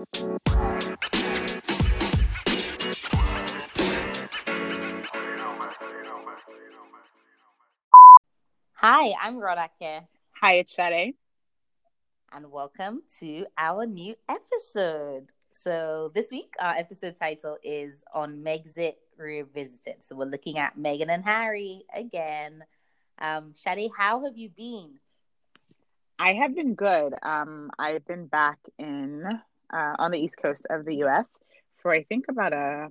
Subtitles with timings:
[0.00, 0.06] Hi,
[9.20, 10.06] I'm Rolake.
[10.40, 11.16] Hi, it's Shade.
[12.32, 15.32] And welcome to our new episode.
[15.50, 20.02] So, this week, our episode title is on Megxit Revisited.
[20.02, 22.64] So, we're looking at Meghan and Harry again.
[23.18, 24.98] Um, Shade, how have you been?
[26.18, 27.14] I have been good.
[27.22, 29.42] Um, I've been back in
[29.72, 31.28] uh, on the east coast of the U.S.
[31.82, 32.88] for I think about a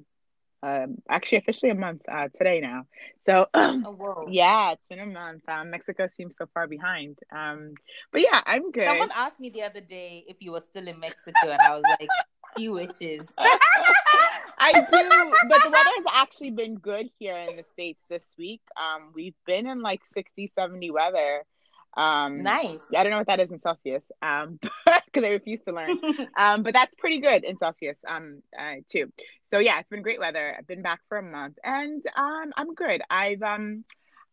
[0.61, 2.85] um, actually officially a month uh, today now.
[3.19, 5.47] So oh, yeah, it's been a month.
[5.47, 7.17] Um, Mexico seems so far behind.
[7.33, 7.73] Um,
[8.11, 8.83] but yeah, I'm good.
[8.83, 11.83] Someone asked me the other day if you were still in Mexico, and I was
[11.99, 12.09] like,
[12.57, 13.33] "You witches."
[14.61, 18.61] I do, but the weather has actually been good here in the states this week.
[18.75, 21.43] Um, we've been in like 60, 70 weather.
[21.95, 22.81] Um, nice.
[22.95, 24.59] I don't know what that is in Celsius, um,
[25.13, 25.99] because I refuse to learn.
[26.37, 29.11] um, but that's pretty good in Celsius, um, uh, too.
[29.51, 30.55] So yeah, it's been great weather.
[30.57, 33.01] I've been back for a month, and um, I'm good.
[33.09, 33.83] I've um,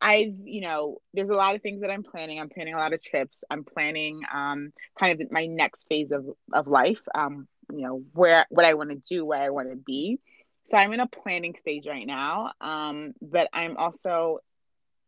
[0.00, 2.38] I've you know, there's a lot of things that I'm planning.
[2.38, 3.42] I'm planning a lot of trips.
[3.50, 7.00] I'm planning um, kind of my next phase of of life.
[7.14, 10.18] Um, you know, where what I want to do, where I want to be.
[10.66, 12.52] So I'm in a planning stage right now.
[12.60, 14.38] Um, but I'm also,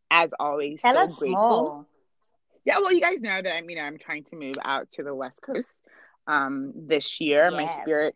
[0.09, 1.87] as always, Tell so grateful.
[2.69, 5.03] Yeah, well, you guys know that I'm, you know, I'm trying to move out to
[5.03, 5.75] the West Coast
[6.27, 7.49] um, this year.
[7.51, 7.53] Yes.
[7.53, 8.15] My spirit,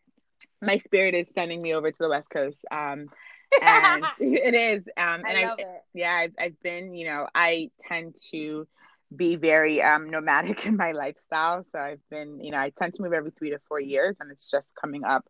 [0.62, 2.64] my spirit is sending me over to the West Coast.
[2.70, 3.08] Um,
[3.64, 4.84] and it is.
[4.96, 5.82] Um, and I love I, it.
[5.96, 8.68] yeah, I've, I've been, you know, I tend to
[9.16, 11.64] be very um, nomadic in my lifestyle.
[11.72, 14.30] So I've been, you know, I tend to move every three to four years, and
[14.30, 15.26] it's just coming up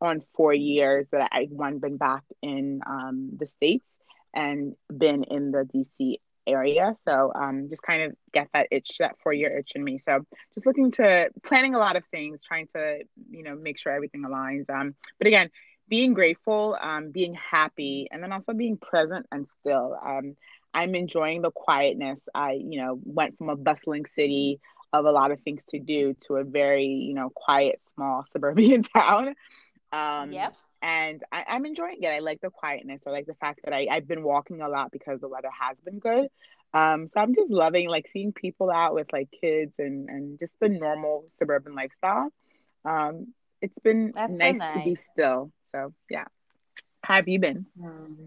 [0.00, 3.98] on four years that I've one been back in um, the states
[4.32, 6.94] and been in the DC area.
[7.00, 9.98] So um, just kind of get that itch, that four year itch in me.
[9.98, 10.24] So
[10.54, 14.22] just looking to planning a lot of things, trying to you know make sure everything
[14.22, 14.70] aligns.
[14.70, 15.50] Um, but again,
[15.88, 19.96] being grateful, um, being happy, and then also being present and still.
[20.04, 20.36] Um,
[20.72, 22.20] I'm enjoying the quietness.
[22.34, 24.60] I you know went from a bustling city
[24.92, 28.82] of a lot of things to do to a very you know quiet small suburban
[28.96, 29.34] town.
[29.92, 30.54] Um, Yep.
[30.82, 32.08] And I, I'm enjoying it.
[32.08, 33.02] I like the quietness.
[33.06, 35.76] I like the fact that I, I've been walking a lot because the weather has
[35.84, 36.28] been good.
[36.72, 40.58] Um, so I'm just loving like seeing people out with like kids and and just
[40.60, 42.32] the normal suburban lifestyle.
[42.84, 45.52] Um, it's been That's so nice, to be still.
[45.72, 46.24] So yeah,
[47.02, 47.66] how have you been?
[47.78, 48.26] Hmm.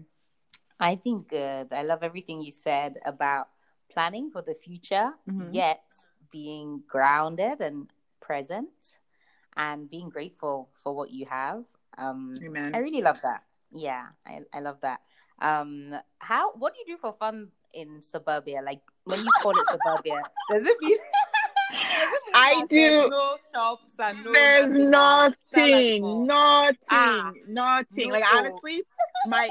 [0.78, 1.72] I've been good.
[1.72, 3.48] I love everything you said about
[3.90, 5.54] planning for the future, Mhm.
[5.54, 5.84] yet
[6.30, 7.88] being grounded and
[8.20, 8.68] present
[9.56, 11.64] and being grateful for what you have.
[11.98, 12.72] Um, Amen.
[12.74, 13.42] I really love that.
[13.70, 15.00] Yeah, I, I love that.
[15.40, 18.60] Um, how what do you do for fun in suburbia?
[18.64, 20.96] Like when you call it suburbia, does it mean?
[21.72, 25.34] does it mean I do- there's no shops and no There's nothing?
[25.52, 26.26] Nothing, more.
[26.26, 28.10] nothing, Ah, nothing.
[28.10, 28.82] Like honestly,
[29.26, 29.50] my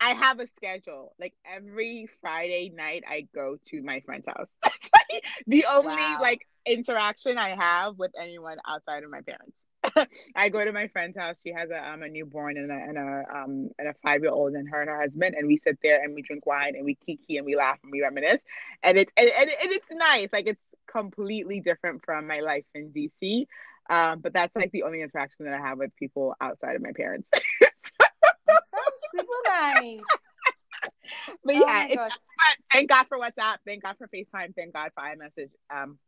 [0.00, 1.14] I have a schedule.
[1.18, 4.50] Like every Friday night, I go to my friend's house.
[5.46, 6.18] the only Wow.
[6.20, 9.56] like interaction I have with anyone outside of my parents.
[10.36, 11.40] I go to my friend's house.
[11.42, 14.32] She has a um a newborn and a and a um and a five year
[14.32, 16.84] old and her and her husband and we sit there and we drink wine and
[16.84, 18.42] we kiki and we laugh and we reminisce
[18.82, 20.28] and it's and, and, and it's nice.
[20.32, 23.46] Like it's completely different from my life in DC.
[23.90, 26.92] Um, but that's like the only interaction that I have with people outside of my
[26.92, 27.28] parents.
[28.44, 30.00] That sounds super nice.
[31.44, 32.14] but Oh yeah, it's
[32.72, 33.58] thank God for WhatsApp.
[33.64, 34.54] Thank God for FaceTime.
[34.54, 35.50] Thank God for iMessage.
[35.74, 35.98] Um,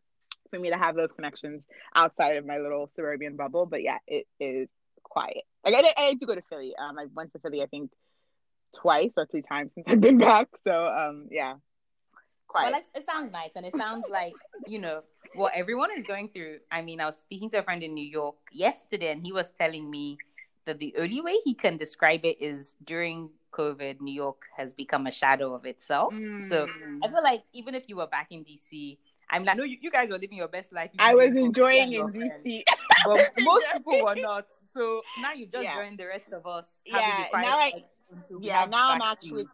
[0.55, 3.67] for me to have those connections outside of my little suburban bubble.
[3.67, 4.69] But yeah, it is
[5.03, 5.43] quiet.
[5.65, 6.75] Like I, did- I had go to Philly.
[6.79, 7.63] Um, I went to Philly.
[7.63, 7.91] I think
[8.75, 10.49] twice or three times since I've been back.
[10.67, 11.55] So um, yeah,
[12.47, 12.73] quiet.
[12.73, 14.35] Well, it, sounds nice, and it sounds like
[14.67, 15.03] you know
[15.35, 16.59] what everyone is going through.
[16.71, 19.47] I mean, I was speaking to a friend in New York yesterday, and he was
[19.59, 20.19] telling me
[20.67, 25.07] that the only way he can describe it is during COVID, New York has become
[25.07, 26.15] a shadow of itself.
[26.49, 27.01] So Mm.
[27.05, 28.97] I feel like even if you were back in DC,
[29.31, 30.91] I'm like, no, you, you guys were living your best life.
[30.99, 32.07] I was enjoying in.
[32.09, 32.63] DC.
[33.07, 34.47] but most people were not.
[34.73, 35.77] So now you just Yeah.
[35.77, 36.69] joined the rest of us.
[36.85, 37.83] Yeah, having the quiet now I- life
[38.13, 39.47] until we yeah, now I'm actually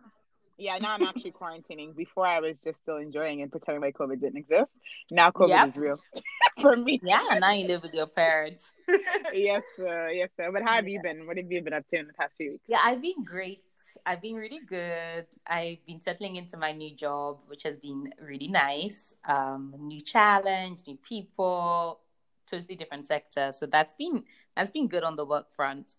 [0.59, 1.97] yeah, now I'm actually quarantining.
[1.97, 4.77] Before I was just still enjoying and pretending like COVID didn't exist.
[5.11, 5.69] Now COVID Yep.
[5.69, 5.99] is real
[6.61, 7.01] for me.
[7.03, 8.71] Yeah, now you live with your parents.
[9.33, 10.11] yes, sir.
[10.11, 10.51] Yes, sir.
[10.53, 11.27] But how have you been?
[11.27, 12.65] What have you been up to in the past few weeks?
[12.67, 13.63] Yeah, I've been great.
[14.07, 15.27] I've been really good.
[15.47, 19.15] I've been settling into my new job, which has been really nice.
[19.29, 22.01] Um, new challenge, new people,
[22.47, 23.53] totally different sector.
[23.53, 24.25] So that's been
[24.57, 25.97] that's been good on the work front.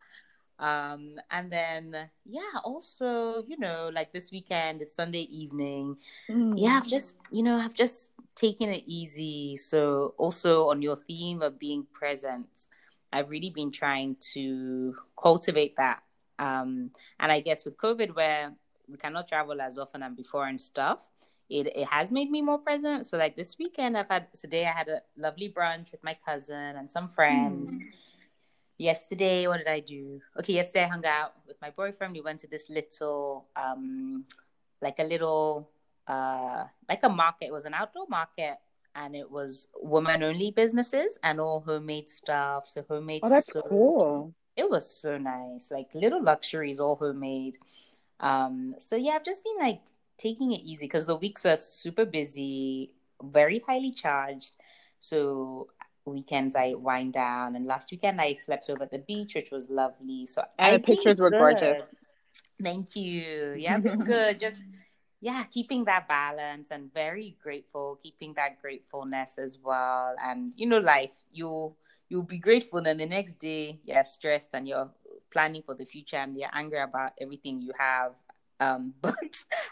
[0.60, 5.98] Um, and then yeah, also you know, like this weekend, it's Sunday evening.
[6.56, 9.56] Yeah, I've just you know, I've just taken it easy.
[9.58, 12.48] So also on your theme of being present,
[13.12, 16.04] I've really been trying to cultivate that.
[16.42, 16.90] Um,
[17.20, 18.52] and I guess with COVID, where
[18.90, 21.00] we cannot travel as often as before and stuff,
[21.50, 23.06] it, it has made me more present.
[23.06, 26.76] So like this weekend, I've had today I had a lovely brunch with my cousin
[26.78, 27.78] and some friends.
[27.78, 27.84] Mm.
[28.80, 30.20] Yesterday, what did I do?
[30.40, 32.14] Okay, yesterday I hung out with my boyfriend.
[32.14, 34.26] We went to this little, um,
[34.82, 35.70] like a little,
[36.08, 37.46] uh, like a market.
[37.46, 38.58] It was an outdoor market
[38.96, 42.68] and it was woman only businesses and all homemade stuff.
[42.68, 43.22] So homemade.
[43.24, 43.68] Oh, that's soaps.
[43.70, 44.34] cool.
[44.56, 47.58] It was so nice, like little luxuries, all homemade.
[48.20, 49.82] Um, so yeah, I've just been like
[50.18, 52.92] taking it easy because the weeks are super busy,
[53.24, 54.54] very highly charged.
[55.00, 55.70] So
[56.06, 59.70] weekends I wind down, and last weekend I slept over at the beach, which was
[59.70, 60.26] lovely.
[60.26, 61.40] So and I the pictures were good.
[61.40, 61.84] gorgeous.
[62.62, 63.56] Thank you.
[63.58, 64.40] Yeah, good.
[64.40, 64.62] Just
[65.22, 70.16] yeah, keeping that balance and very grateful, keeping that gratefulness as well.
[70.24, 71.74] And you know, life, you
[72.12, 74.90] you'll be grateful, then the next day you're stressed and you're
[75.32, 78.12] planning for the future and you're angry about everything you have.
[78.60, 79.16] Um, but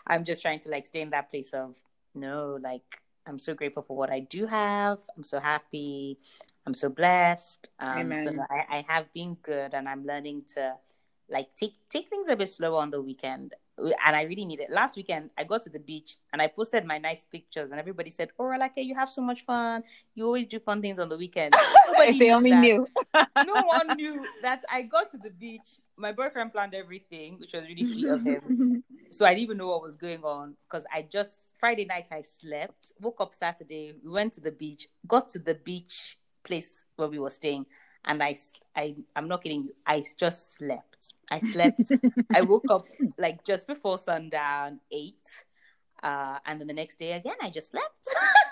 [0.07, 1.75] I'm just trying to like stay in that place of
[2.15, 5.00] no, like I'm so grateful for what I do have.
[5.18, 6.18] I'm so happy.
[6.65, 7.68] I'm so blessed.
[7.77, 8.25] Um, Amen.
[8.25, 10.75] So I, I have been good, and I'm learning to
[11.30, 13.53] like take take things a bit slower on the weekend
[14.06, 14.70] and I really need it.
[14.70, 18.10] Last weekend, I got to the beach and I posted my nice pictures, and everybody
[18.10, 19.84] said, "Oh, like you have so much fun.
[20.16, 21.54] You always do fun things on the weekend."
[22.10, 22.62] if they only that.
[22.62, 22.88] knew.
[23.46, 25.80] no one knew that I got to the beach.
[25.98, 28.84] My boyfriend planned everything, which was really sweet of him.
[29.12, 32.22] so I didn't even know what was going on because I just Friday night I
[32.22, 37.10] slept, woke up Saturday, we went to the beach, got to the beach place where
[37.10, 37.66] we were staying
[38.06, 38.36] and I,
[38.75, 39.75] I, I'm not kidding you.
[39.86, 41.13] I just slept.
[41.30, 41.92] I slept.
[42.34, 42.86] I woke up
[43.18, 45.28] like just before sundown, eight,
[46.01, 48.07] uh, and then the next day again, I just slept,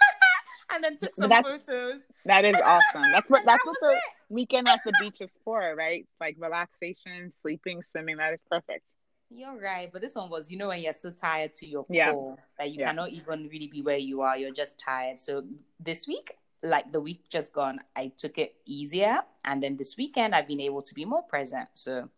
[0.73, 2.01] and then took some that's, photos.
[2.25, 3.11] That is awesome.
[3.11, 4.03] That's what that's that what the it.
[4.29, 6.05] weekend at the beach is for, right?
[6.19, 8.17] Like relaxation, sleeping, swimming.
[8.17, 8.83] That is perfect.
[9.29, 12.13] You're right, but this one was, you know, when you're so tired to your yeah.
[12.13, 12.87] core that you yeah.
[12.87, 14.37] cannot even really be where you are.
[14.37, 15.19] You're just tired.
[15.19, 15.43] So
[15.81, 20.33] this week, like the week just gone, I took it easier, and then this weekend
[20.33, 21.69] I've been able to be more present.
[21.73, 22.09] So,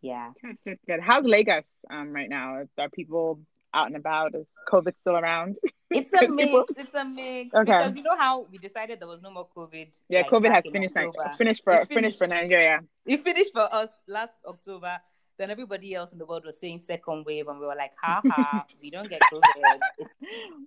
[0.00, 0.32] yeah.
[0.42, 1.00] Good, good, good.
[1.00, 2.64] How's Lagos um right now?
[2.78, 3.40] Are people
[3.72, 4.34] out and about?
[4.34, 5.56] Is COVID still around?
[5.90, 6.46] It's a mix.
[6.46, 6.64] People...
[6.76, 7.54] It's a mix.
[7.54, 7.78] Okay.
[7.78, 9.88] Because you know how we decided there was no more COVID.
[10.08, 10.94] Yeah, like, COVID has finished.
[10.94, 11.92] Like, finished for finished.
[11.92, 12.80] finished for Nigeria.
[13.06, 14.98] It finished for us last October.
[15.38, 18.20] Then everybody else in the world was saying second wave, and we were like, ha
[18.26, 19.78] ha, we don't get COVID.
[19.98, 20.14] it's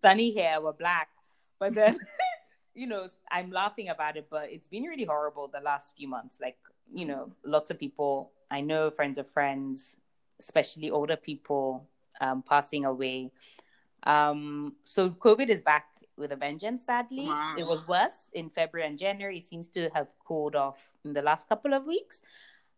[0.01, 0.57] sunny here.
[0.59, 1.09] We're black.
[1.59, 1.99] But then
[2.73, 6.39] you know, I'm laughing about it, but it's been really horrible the last few months.
[6.41, 6.57] Like,
[6.89, 9.97] you know, lots of people I know, friends of friends,
[10.39, 11.87] especially older people,
[12.21, 13.31] um, passing away.
[14.03, 15.85] Um, so COVID is back
[16.17, 17.25] with a vengeance, sadly.
[17.25, 17.55] Wow.
[17.57, 19.37] It was worse in February and January.
[19.37, 22.21] It seems to have cooled off in the last couple of weeks.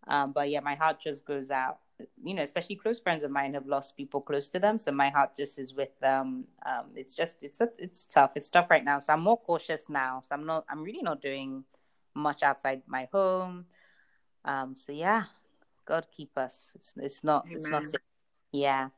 [0.07, 1.79] Um, but yeah, my heart just goes out
[2.23, 4.77] you know, especially close friends of mine have lost people close to them.
[4.77, 6.45] So my heart just is with them.
[6.65, 8.31] Um, it's just it's a, it's tough.
[8.35, 8.99] It's tough right now.
[8.99, 10.21] So I'm more cautious now.
[10.25, 11.63] So I'm not I'm really not doing
[12.13, 13.65] much outside my home.
[14.43, 15.23] Um, so yeah,
[15.85, 16.73] God keep us.
[16.75, 17.57] It's it's not Amen.
[17.57, 18.01] it's not safe.
[18.51, 18.89] Yeah.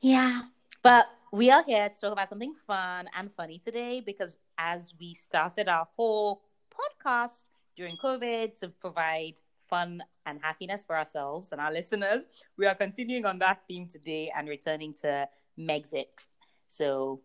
[0.00, 0.42] Yeah.
[0.82, 5.14] But we are here to talk about something fun and funny today because as we
[5.14, 6.42] started our whole
[6.72, 12.26] podcast during COVID to provide fun and happiness for ourselves and our listeners.
[12.56, 15.28] We are continuing on that theme today and returning to
[15.58, 16.26] Megxit.
[16.68, 17.20] So,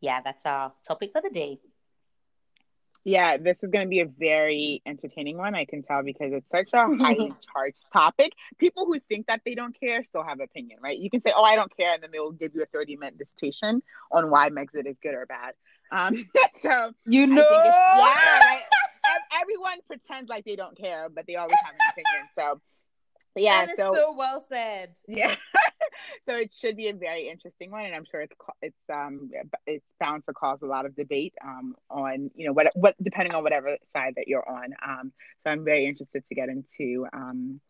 [0.00, 1.60] yeah, that's our topic for the day.
[3.04, 6.50] Yeah, this is going to be a very entertaining one, I can tell, because it's
[6.50, 8.32] such a highly charged topic.
[8.58, 10.98] People who think that they don't care still have opinion, right?
[10.98, 13.16] You can say, "Oh, I don't care," and then they will give you a thirty-minute
[13.16, 13.82] dissertation
[14.12, 15.54] on why Megxit is good or bad.
[15.90, 16.28] Um,
[16.60, 18.62] so you know, yeah, right?
[19.48, 22.28] Everyone pretends like they don't care, but they always have an opinion.
[22.38, 22.60] So
[23.36, 24.94] yeah, so so well said.
[25.06, 25.34] Yeah,
[26.28, 29.30] so it should be a very interesting one, and I'm sure it's it's um
[29.66, 33.34] it's bound to cause a lot of debate um on you know what what depending
[33.34, 34.74] on whatever side that you're on.
[34.86, 35.12] Um,
[35.44, 37.60] so I'm very interested to get into um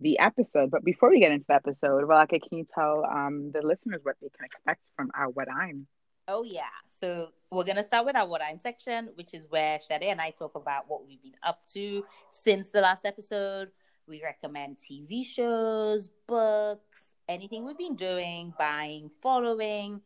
[0.00, 0.70] the episode.
[0.70, 4.00] But before we get into the episode, well, okay, can you tell um the listeners
[4.02, 5.86] what they can expect from our What I'm?
[6.28, 6.62] Oh yeah,
[7.00, 10.20] so we're going to start with our What I'm section, which is where Shade and
[10.20, 13.70] I talk about what we've been up to since the last episode.
[14.06, 20.00] We recommend TV shows, books, anything we've been doing, buying, following.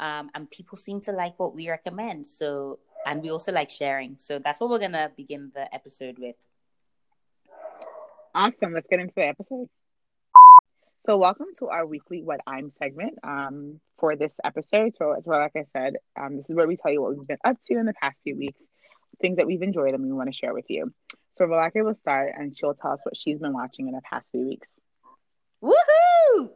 [0.00, 2.26] Um, and people seem to like what we recommend.
[2.26, 4.16] So, and we also like sharing.
[4.18, 6.36] So that's what we're going to begin the episode with.
[8.34, 8.72] Awesome.
[8.72, 9.68] Let's get into the episode.
[11.00, 14.94] So, welcome to our weekly What I'm segment um, for this episode.
[14.96, 17.26] So, as well, like I said, um, this is where we tell you what we've
[17.26, 18.60] been up to in the past few weeks,
[19.20, 20.92] things that we've enjoyed and we want to share with you.
[21.34, 24.26] So Rolake will start and she'll tell us what she's been watching in the past
[24.30, 24.68] few weeks.
[25.62, 26.50] Woohoo!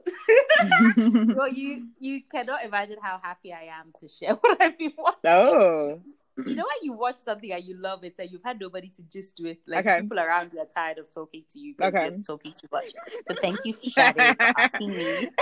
[1.37, 5.19] well, you you cannot imagine how happy I am to share what I've been watching.
[5.25, 6.01] Oh.
[6.47, 9.03] You know when you watch something and you love it and you've had nobody to
[9.13, 10.01] just do it, like okay.
[10.01, 12.07] people around you are tired of talking to you because okay.
[12.07, 12.93] you're talking too much.
[13.27, 14.01] So thank you, for
[14.59, 15.29] asking me.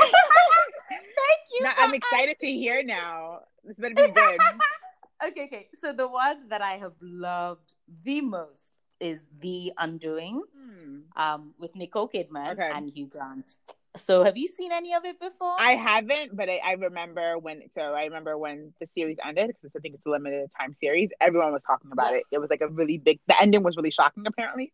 [0.89, 1.63] thank you.
[1.63, 3.41] Now, I'm excited to hear now.
[3.65, 4.41] This better be good.
[5.27, 5.69] okay, okay.
[5.81, 7.75] So the one that I have loved
[8.05, 10.99] the most is The Undoing hmm.
[11.17, 12.71] um, with Nicole Kidman okay.
[12.73, 13.57] and Hugh Grant.
[13.97, 15.57] So have you seen any of it before?
[15.59, 17.63] I haven't, but I, I remember when.
[17.73, 21.11] So I remember when the series ended because I think it's a limited time series.
[21.21, 22.23] Everyone was talking about yes.
[22.31, 22.37] it.
[22.37, 23.19] It was like a really big.
[23.27, 24.73] The ending was really shocking, apparently.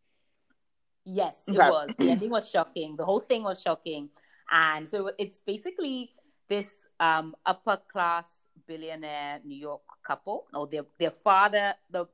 [1.04, 1.90] Yes, it was.
[1.99, 2.97] The ending was shocking.
[2.97, 4.11] The whole thing was shocking,
[4.50, 6.11] and so it's basically
[6.49, 8.26] this um, upper class
[8.66, 12.06] billionaire New York couple, or their their father, the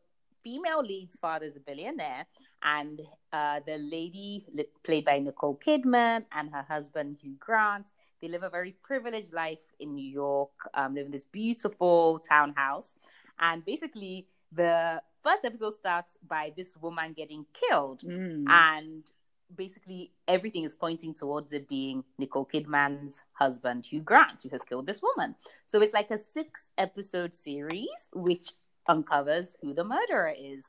[0.43, 2.27] female lead's father is a billionaire,
[2.63, 3.01] and
[3.33, 4.45] uh, the lady
[4.85, 7.93] played by Nicole Kidman and her husband Hugh Grant.
[8.21, 12.95] They live a very privileged life in New York, um, live in this beautiful townhouse,
[13.39, 18.45] and basically the first episode starts by this woman getting killed, mm.
[18.49, 19.05] and
[19.57, 24.87] basically everything is pointing towards it being Nicole Kidman's husband, Hugh Grant, who has killed
[24.87, 25.35] this woman.
[25.67, 28.53] So it's like a six episode series, which
[28.87, 30.65] uncovers who the murderer is.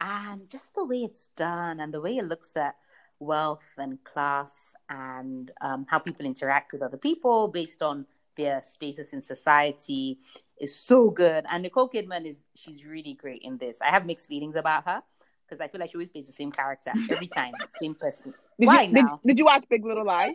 [0.00, 2.76] And just the way it's done and the way it looks at
[3.20, 9.12] wealth and class and um, how people interact with other people based on their status
[9.12, 10.18] in society
[10.60, 11.44] is so good.
[11.50, 13.78] And Nicole Kidman is she's really great in this.
[13.80, 15.02] I have mixed feelings about her
[15.46, 18.34] because I feel like she always plays the same character every time, same person.
[18.58, 19.20] Did Why you, now?
[19.22, 20.34] Did, did, you watch Big Little Lies?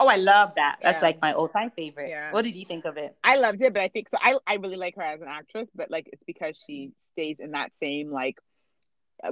[0.00, 0.78] Oh, I love that.
[0.82, 1.02] That's yeah.
[1.02, 2.08] like my all-time favorite.
[2.08, 2.32] Yeah.
[2.32, 3.16] What did you think of it?
[3.22, 4.18] I loved it, but I think so.
[4.20, 7.52] I I really like her as an actress, but like it's because she stays in
[7.52, 8.38] that same like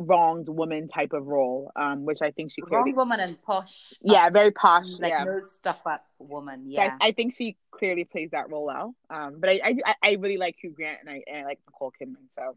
[0.01, 2.93] wronged woman type of role, um, which I think she clearly...
[2.93, 3.93] wronged woman and posh.
[4.01, 4.99] Yeah, very posh.
[4.99, 5.25] Like yeah.
[5.25, 6.65] no stuff up woman.
[6.67, 8.95] Yeah, so I, I, think she clearly plays that role well.
[9.11, 11.93] Um, but I, I I really like Hugh Grant and I and I like Nicole
[12.01, 12.29] Kidman.
[12.35, 12.57] So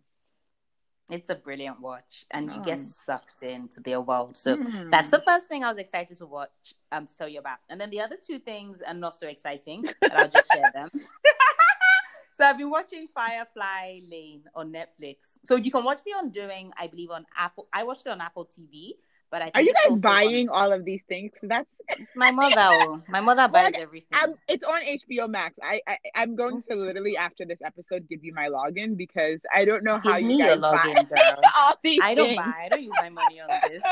[1.10, 4.38] it's a brilliant watch, and you get sucked into their world.
[4.38, 4.90] So mm.
[4.90, 7.60] that's the first thing I was excited to watch, um, to tell you about.
[7.70, 10.90] And then the other two things are not so exciting, but I'll just share them.
[12.32, 15.38] so I've been watching Firefly Lane on Netflix.
[15.44, 17.68] So you can watch The Undoing, I believe, on Apple.
[17.72, 18.94] I watched it on Apple TV.
[19.36, 20.56] But I are you guys buying on...
[20.56, 21.34] all of these things?
[21.44, 21.68] That's
[22.16, 23.02] my mother.
[23.10, 24.08] My mother buys like, everything.
[24.14, 25.56] I'm, it's on HBO Max.
[25.62, 29.66] I, I am going to literally after this episode give you my login because I
[29.66, 32.00] don't know how give you guys login, buy all these.
[32.02, 32.54] I don't buy.
[32.64, 33.84] I don't use my money on this.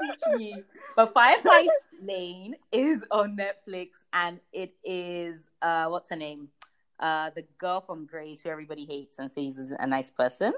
[0.00, 0.62] Teach me.
[0.96, 1.66] But Firefly
[2.02, 6.48] Lane is on Netflix, and it is uh, what's her name?
[6.98, 10.54] Uh, the girl from Grey's, who everybody hates and says is a nice person.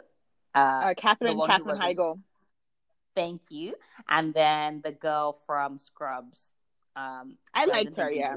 [0.54, 2.21] Uh, uh Katherine Katherine Heigl.
[3.14, 3.75] Thank you.
[4.09, 6.52] And then the girl from Scrubs.
[6.97, 8.37] Um, I liked her, yeah.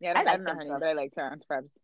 [0.00, 1.78] Yeah, I, I liked her, name, but I liked her on Scrubs.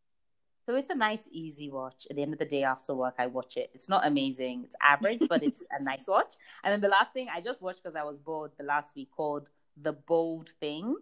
[0.66, 2.06] So it's a nice, easy watch.
[2.11, 3.71] At the end of the day, after work, I watch it.
[3.73, 4.64] It's not amazing.
[4.64, 6.35] It's average, but it's a nice watch.
[6.64, 9.11] And then the last thing I just watched because I was bored the last week
[9.16, 9.49] called
[9.80, 10.97] The Bold Thing.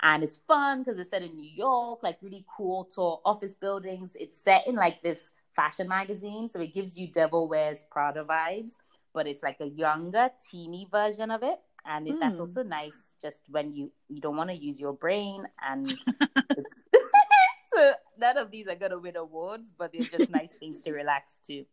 [0.00, 4.16] And it's fun because it's set in New York, like really cool tall office buildings.
[4.18, 6.48] It's set in like this fashion magazine.
[6.48, 8.76] So it gives you Devil Wears Prada vibes
[9.12, 11.58] but it's like a younger, teeny version of it.
[11.86, 12.20] And it, mm.
[12.20, 12.42] that's hmm.
[12.42, 15.46] also nice just when you, you don't want to use your brain.
[15.66, 15.94] And
[17.74, 20.92] so none of these are going to win awards, but they're just nice things to
[20.92, 21.64] relax to.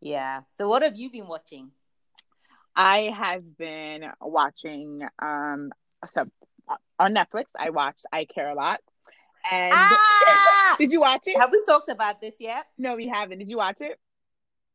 [0.00, 0.42] Yeah.
[0.56, 1.70] So what have you been watching?
[2.76, 5.72] I have been watching um
[6.14, 6.26] so
[6.98, 7.46] on Netflix.
[7.58, 8.80] I watched I Care a Lot.
[9.50, 10.76] And ah!
[10.78, 11.38] did you watch it?
[11.38, 12.66] Have we talked about this yet?
[12.78, 13.38] No, we haven't.
[13.38, 13.98] Did you watch it?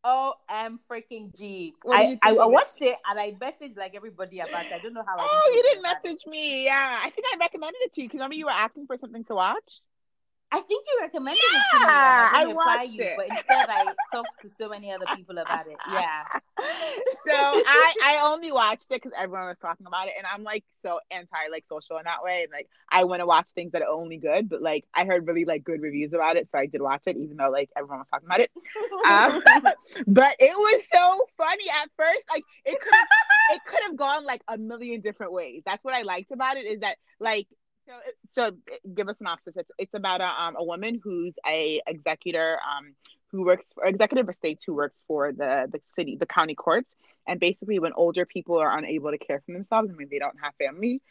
[0.05, 1.73] OM freaking G.
[1.89, 4.71] I, I, I watched it and I messaged like everybody about it.
[4.71, 5.15] I don't know how.
[5.17, 6.29] Oh, didn't you didn't message it.
[6.29, 6.65] me.
[6.65, 8.97] Yeah, I think I recommended it to you because I remember you were asking for
[8.97, 9.81] something to watch.
[10.55, 11.85] I think you recommended yeah, it to me.
[11.85, 15.67] I, I watched you, it, but instead I talked to so many other people about
[15.67, 15.75] it.
[15.91, 16.23] Yeah.
[17.27, 20.63] so I I only watched it because everyone was talking about it, and I'm like
[20.81, 22.43] so anti like social in that way.
[22.43, 25.27] And like I want to watch things that are only good, but like I heard
[25.27, 27.99] really like good reviews about it, so I did watch it, even though like everyone
[27.99, 28.51] was talking about it.
[29.09, 29.41] Um,
[30.07, 32.25] but it was so funny at first.
[32.29, 32.93] Like it could
[33.51, 35.63] it could have gone like a million different ways.
[35.65, 37.47] That's what I liked about it is that like
[37.87, 37.93] so,
[38.29, 38.51] so
[38.93, 39.55] give a synopsis.
[39.57, 42.93] It's it's about a um, a woman who's a executor um
[43.31, 46.95] who works for executive estates who works for the the city the county courts.
[47.27, 50.37] And basically when older people are unable to care for themselves I mean they don't
[50.41, 51.01] have family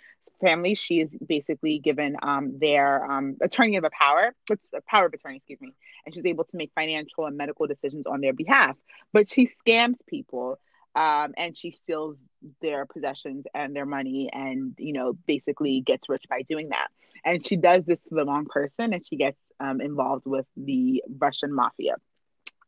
[0.40, 5.12] family she is basically given um their um attorney of a power a power of
[5.14, 5.72] attorney excuse me.
[6.06, 8.76] And she's able to make financial and medical decisions on their behalf.
[9.12, 10.58] But she scams people
[10.94, 12.22] um, and she steals
[12.60, 16.88] their possessions and their money and you know basically gets rich by doing that.
[17.24, 21.02] And she does this to the wrong person and she gets um, involved with the
[21.18, 21.96] russian mafia.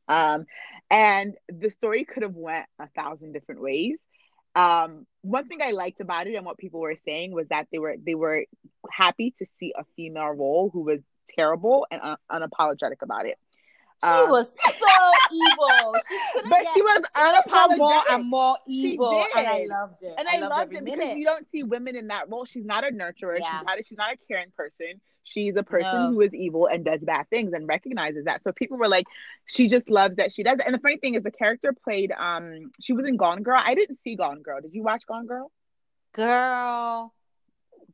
[0.09, 0.47] Um,
[0.91, 4.01] and the story could have went a thousand different ways.
[4.55, 7.79] Um, one thing i liked about it and what people were saying was that they
[7.79, 8.45] were they were
[8.91, 11.01] happy to see a female role who was
[11.37, 13.37] terrible and un- unapologetic about it
[14.05, 15.97] she um, was so evil.
[16.49, 17.79] But she was unapologetic.
[17.79, 20.15] more and more evil, and I loved it.
[20.19, 21.01] And I, I loved, loved it minute.
[21.01, 22.45] because you don't see women in that role.
[22.45, 23.39] She's not a nurturer.
[23.39, 23.59] Yeah.
[23.59, 23.79] She's not.
[23.79, 25.01] A, she's not a caring person.
[25.25, 26.13] She's a person no.
[26.13, 28.43] who is evil and does bad things and recognizes that.
[28.45, 29.07] So people were like,
[29.47, 30.63] she just loves that she does it.
[30.65, 32.13] And the funny thing is, the character played.
[32.13, 33.61] Um, she was in Gone Girl.
[33.61, 34.61] I didn't see Gone Girl.
[34.61, 35.51] Did you watch Gone Girl?
[36.13, 37.13] Girl,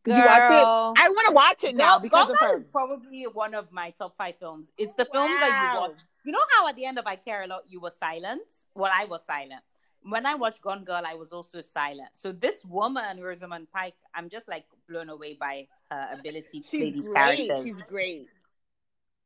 [0.05, 1.03] did you watch it?
[1.03, 2.57] I want to watch it now because of her.
[2.57, 4.67] is probably one of my top five films.
[4.77, 5.27] It's the wow.
[5.27, 6.01] film that you watch.
[6.25, 8.43] You know how at the end of I Care a Lot you were silent?
[8.75, 9.63] Well, I was silent.
[10.05, 12.11] When I watched Gone Girl, I was also silent.
[12.15, 16.81] So this woman, Rosamund Pike, I'm just like blown away by her ability to She's
[16.81, 17.17] play these great.
[17.17, 17.63] characters.
[17.63, 18.27] She's great.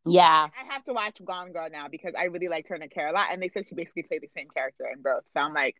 [0.04, 0.48] Yeah.
[0.48, 3.12] I have to watch Gone Girl now because I really liked her in Care a
[3.12, 3.28] Lot.
[3.30, 5.24] And they said she basically played the same character in both.
[5.32, 5.76] So I'm like,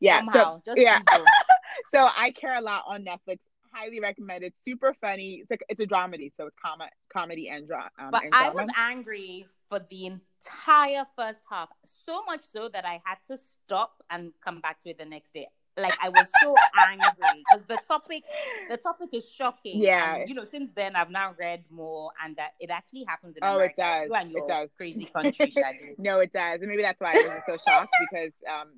[0.00, 0.24] yeah.
[0.24, 1.00] Somehow, so, yeah.
[1.94, 3.38] so I Care a Lot on Netflix
[3.72, 4.52] highly recommended.
[4.56, 5.40] Super funny.
[5.40, 6.80] It's like it's a dramedy, so it's com-
[7.12, 8.46] comedy and, dra- um, but and drama.
[8.46, 11.68] I was angry for the entire first half,
[12.04, 15.32] so much so that I had to stop and come back to it the next
[15.32, 15.48] day.
[15.76, 16.54] Like I was so
[16.88, 18.24] angry because the topic,
[18.68, 19.80] the topic is shocking.
[19.80, 23.36] Yeah, and, you know, since then I've now read more, and that it actually happens
[23.36, 24.02] in oh, America.
[24.04, 24.26] it does.
[24.34, 24.68] it does.
[24.76, 25.54] Crazy country,
[25.96, 28.68] no, it does, and maybe that's why I was so shocked because um,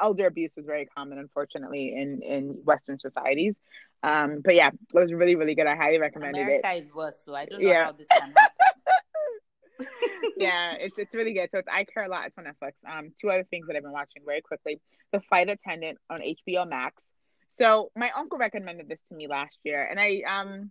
[0.00, 3.54] elder abuse is very common, unfortunately, in in Western societies.
[4.02, 5.66] Um, but yeah, it was really, really good.
[5.66, 6.60] I highly recommend America it.
[6.60, 7.84] America is worse, so I don't know yeah.
[7.84, 9.88] how this can happen.
[10.36, 11.50] yeah, it's it's really good.
[11.50, 12.26] So it's I Care a Lot.
[12.26, 12.72] It's on Netflix.
[12.88, 14.80] Um, two other things that I've been watching very quickly:
[15.12, 17.04] The Flight Attendant on HBO Max.
[17.48, 20.70] So my uncle recommended this to me last year, and I um,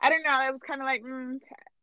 [0.00, 0.30] I don't know.
[0.30, 1.38] I was kind of like, mm,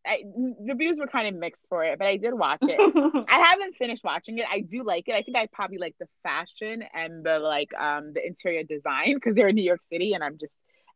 [0.05, 0.23] I,
[0.61, 3.25] reviews were kind of mixed for it, but I did watch it.
[3.29, 4.45] I haven't finished watching it.
[4.49, 5.15] I do like it.
[5.15, 9.35] I think I probably like the fashion and the like um the interior design because
[9.35, 10.53] they're in New York City, and I'm just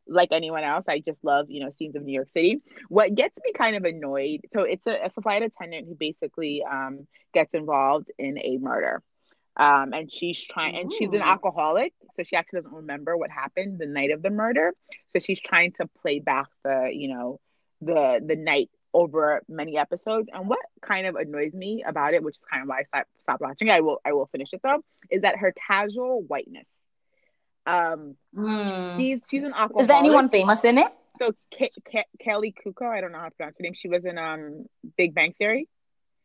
[0.08, 0.86] like anyone else.
[0.88, 2.62] I just love you know scenes of New York City.
[2.90, 7.08] What gets me kind of annoyed, so it's a, a flight attendant who basically um
[7.34, 9.02] gets involved in a murder.
[9.56, 13.78] Um, and she's trying, and she's an alcoholic, so she actually doesn't remember what happened
[13.78, 14.74] the night of the murder.
[15.10, 17.40] So she's trying to play back the, you know,
[17.80, 20.30] the the night over many episodes.
[20.34, 23.10] And what kind of annoys me about it, which is kind of why I stopped,
[23.22, 26.83] stopped watching it, I will I will finish it though, is that her casual whiteness.
[27.66, 28.96] Um, mm.
[28.96, 29.82] she's she's an alcoholic.
[29.82, 30.92] Is there anyone famous in it?
[31.22, 33.74] So Ke- Ke- Kaley Cuoco, I don't know how to pronounce her name.
[33.76, 34.66] She was in um
[34.98, 35.68] Big Bang Theory.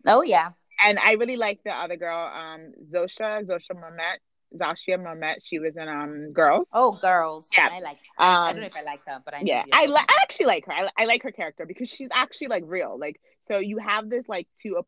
[0.06, 0.50] Oh yeah.
[0.80, 4.18] And I really like the other girl, um, Zosia, Zosia Mamet.
[4.56, 5.36] Zosia Mamet.
[5.42, 6.66] She was in um Girls.
[6.72, 7.48] Oh, Girls.
[7.56, 7.98] Yeah, I like.
[8.16, 8.24] Her.
[8.24, 10.46] Um, I don't know if I like her, but I yeah, I li- I actually
[10.46, 10.72] like her.
[10.72, 12.96] I, I like her character because she's actually like real.
[12.98, 14.80] Like, so you have this like two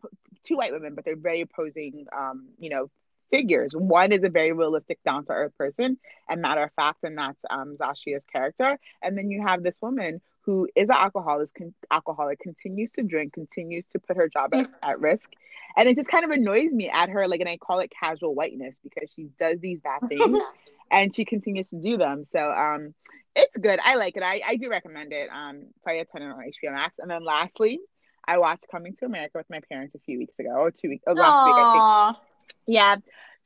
[0.44, 2.90] two white women, but they're very opposing, um, you know,
[3.30, 3.72] figures.
[3.74, 7.38] One is a very realistic, down to earth person, and matter of fact, and that's
[7.50, 8.78] um Zosia's character.
[9.02, 13.34] And then you have this woman who is an alcoholic, con- alcoholic, continues to drink,
[13.34, 15.30] continues to put her job at, at risk,
[15.76, 18.34] and it just kind of annoys me at her like and i call it casual
[18.34, 20.42] whiteness because she does these bad things
[20.90, 22.24] and she continues to do them.
[22.32, 22.94] So um
[23.36, 23.78] it's good.
[23.84, 24.24] I like it.
[24.24, 26.94] I, I do recommend it um flight attendant on hbo max.
[26.98, 27.80] And then lastly
[28.26, 31.04] i watched coming to america with my parents a few weeks ago or two weeks
[31.06, 31.44] oh, last Aww.
[31.46, 32.29] week i think
[32.66, 32.96] yeah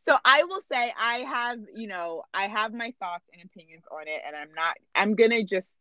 [0.07, 4.03] so i will say i have you know i have my thoughts and opinions on
[4.07, 5.75] it and i'm not i'm gonna just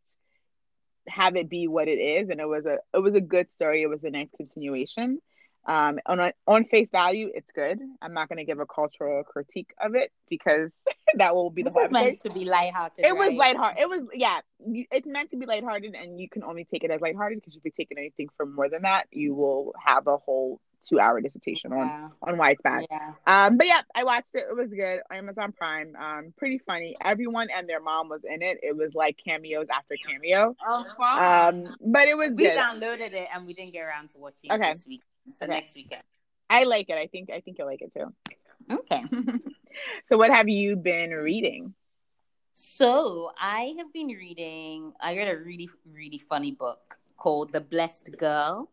[1.06, 3.82] have it be what it is and it was a it was a good story
[3.82, 5.18] it was a nice continuation
[5.66, 7.80] um, on on face value, it's good.
[8.02, 10.70] I'm not going to give a cultural critique of it because
[11.14, 11.70] that will be the.
[11.70, 13.04] This meant to be lighthearted.
[13.04, 13.30] It right?
[13.30, 13.80] was lighthearted.
[13.80, 14.40] It was yeah.
[14.60, 17.64] It's meant to be lighthearted, and you can only take it as lighthearted because if
[17.64, 21.70] you're taking anything for more than that, you will have a whole two hour dissertation
[21.72, 21.78] yeah.
[21.78, 22.86] on on why it's bad.
[22.90, 23.12] Yeah.
[23.26, 24.44] Um, but yeah, I watched it.
[24.48, 25.00] It was good.
[25.10, 25.94] Amazon Prime.
[25.96, 26.96] Um, pretty funny.
[27.02, 28.58] Everyone and their mom was in it.
[28.62, 30.54] It was like cameos after cameo.
[30.66, 30.84] Oh.
[31.00, 32.30] Um, but it was.
[32.30, 32.36] Good.
[32.36, 32.56] We good.
[32.56, 34.70] downloaded it and we didn't get around to watching okay.
[34.70, 35.02] it this week.
[35.32, 35.54] So okay.
[35.54, 36.02] next weekend.
[36.50, 36.96] I like it.
[36.96, 38.14] I think I think you'll like it too.
[38.70, 39.02] Okay.
[40.08, 41.74] so what have you been reading?
[42.52, 48.16] So I have been reading I read a really, really funny book called The Blessed
[48.18, 48.70] Girl.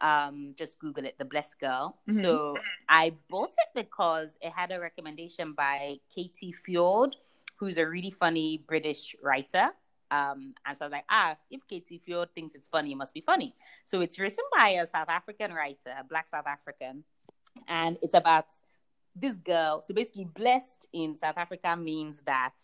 [0.00, 1.96] Um, just Google it, The Blessed Girl.
[2.08, 2.22] Mm-hmm.
[2.22, 2.56] So
[2.88, 7.14] I bought it because it had a recommendation by Katie Fforde,
[7.56, 9.70] who's a really funny British writer.
[10.10, 13.12] Um, and so I was like, ah, if Katie Fforde thinks it's funny, it must
[13.12, 13.54] be funny.
[13.84, 17.04] So it's written by a South African writer, a Black South African,
[17.66, 18.46] and it's about
[19.14, 19.82] this girl.
[19.84, 22.54] So basically, blessed in South Africa means that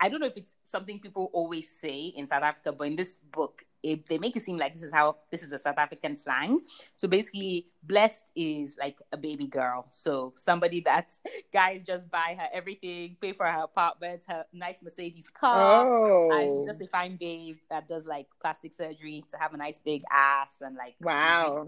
[0.00, 3.18] I don't know if it's something people always say in South Africa, but in this
[3.18, 6.14] book, it, they make it seem like this is how this is a South African
[6.14, 6.60] slang.
[6.96, 9.86] So basically, blessed is like a baby girl.
[9.90, 11.12] So somebody that
[11.52, 15.86] guys just buy her everything, pay for her apartment, her nice Mercedes car.
[15.86, 16.40] Oh.
[16.40, 20.02] She's just a fine babe that does like plastic surgery to have a nice big
[20.10, 21.66] ass and like wow.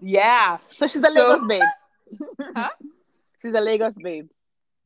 [0.00, 0.58] Yeah.
[0.76, 1.62] So she's a so, Lagos babe.
[2.56, 2.70] huh?
[3.42, 4.28] She's a Lagos babe.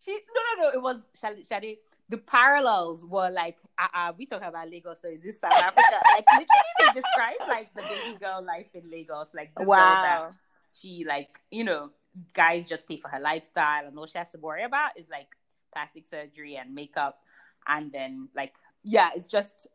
[0.01, 0.75] She no no no.
[0.75, 1.77] It was Shadi.
[2.11, 5.83] The parallels were like, uh, uh, we talk about Lagos, so is this South Africa?
[6.17, 9.79] like literally, they describe like the baby girl life in Lagos, like this wow.
[9.79, 10.33] girl that
[10.73, 11.91] she like, you know,
[12.35, 15.29] guys just pay for her lifestyle, and all she has to worry about is like
[15.73, 17.21] plastic surgery and makeup,
[17.67, 19.69] and then like, yeah, it's just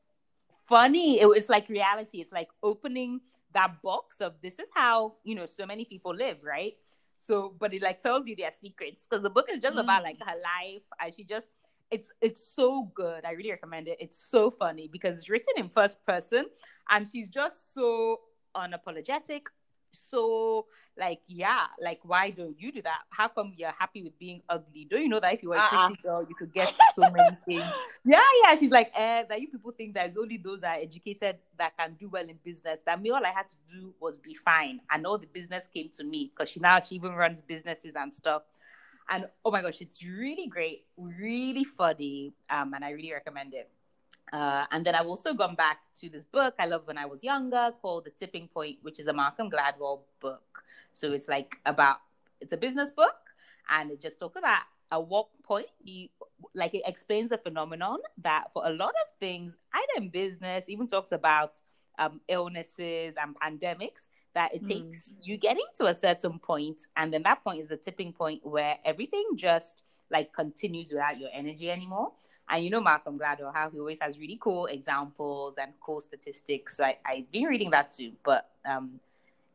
[0.67, 1.19] funny.
[1.19, 2.21] It was like reality.
[2.21, 3.21] It's like opening
[3.53, 6.73] that box of this is how you know so many people live, right?
[7.17, 9.81] So, but it like tells you their secrets because the book is just mm.
[9.81, 11.49] about like her life, and she just
[11.91, 13.25] it's it's so good.
[13.25, 13.97] I really recommend it.
[13.99, 16.45] It's so funny because it's written in first person
[16.89, 18.19] and she's just so
[18.55, 19.47] unapologetic.
[19.91, 20.65] So
[20.97, 22.99] like yeah, like why don't you do that?
[23.09, 24.87] How come you're happy with being ugly?
[24.89, 25.87] Don't you know that if you were a uh-uh.
[25.87, 27.71] pretty girl, you could get so many things?
[28.03, 28.55] Yeah, yeah.
[28.55, 31.77] She's like, eh, that you people think that it's only those that are educated that
[31.77, 32.81] can do well in business.
[32.85, 35.89] That me, all I had to do was be fine, and all the business came
[35.97, 38.43] to me because she now she even runs businesses and stuff.
[39.09, 43.69] And oh my gosh, it's really great, really funny, um, and I really recommend it.
[44.33, 47.23] Uh, and then I've also gone back to this book I loved when I was
[47.23, 50.63] younger called The Tipping Point, which is a Malcolm Gladwell book.
[50.93, 51.97] So it's like about
[52.41, 53.15] it's a business book,
[53.69, 55.67] and it just talks about a what point.
[55.83, 56.09] You,
[56.53, 60.87] like it explains the phenomenon that for a lot of things, either in business, even
[60.87, 61.61] talks about
[61.99, 64.67] um, illnesses and pandemics that it mm.
[64.67, 68.45] takes you getting to a certain point and then that point is the tipping point
[68.45, 72.11] where everything just like continues without your energy anymore
[72.49, 76.77] and you know malcolm gladwell how he always has really cool examples and cool statistics
[76.77, 78.99] so I, i've been reading that too but um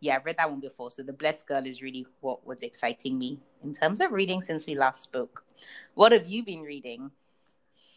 [0.01, 3.19] yeah i've read that one before so the blessed girl is really what was exciting
[3.19, 5.45] me in terms of reading since we last spoke
[5.95, 7.11] what have you been reading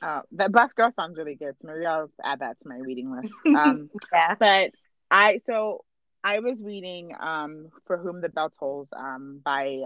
[0.04, 1.56] uh, that Blessed Girl sounds really good.
[1.62, 3.34] So maybe I'll add that to my reading list.
[3.46, 4.36] Um, yeah.
[4.38, 4.72] But
[5.10, 5.86] I so
[6.24, 9.82] I was reading um, For Whom the Bell Tolls um, by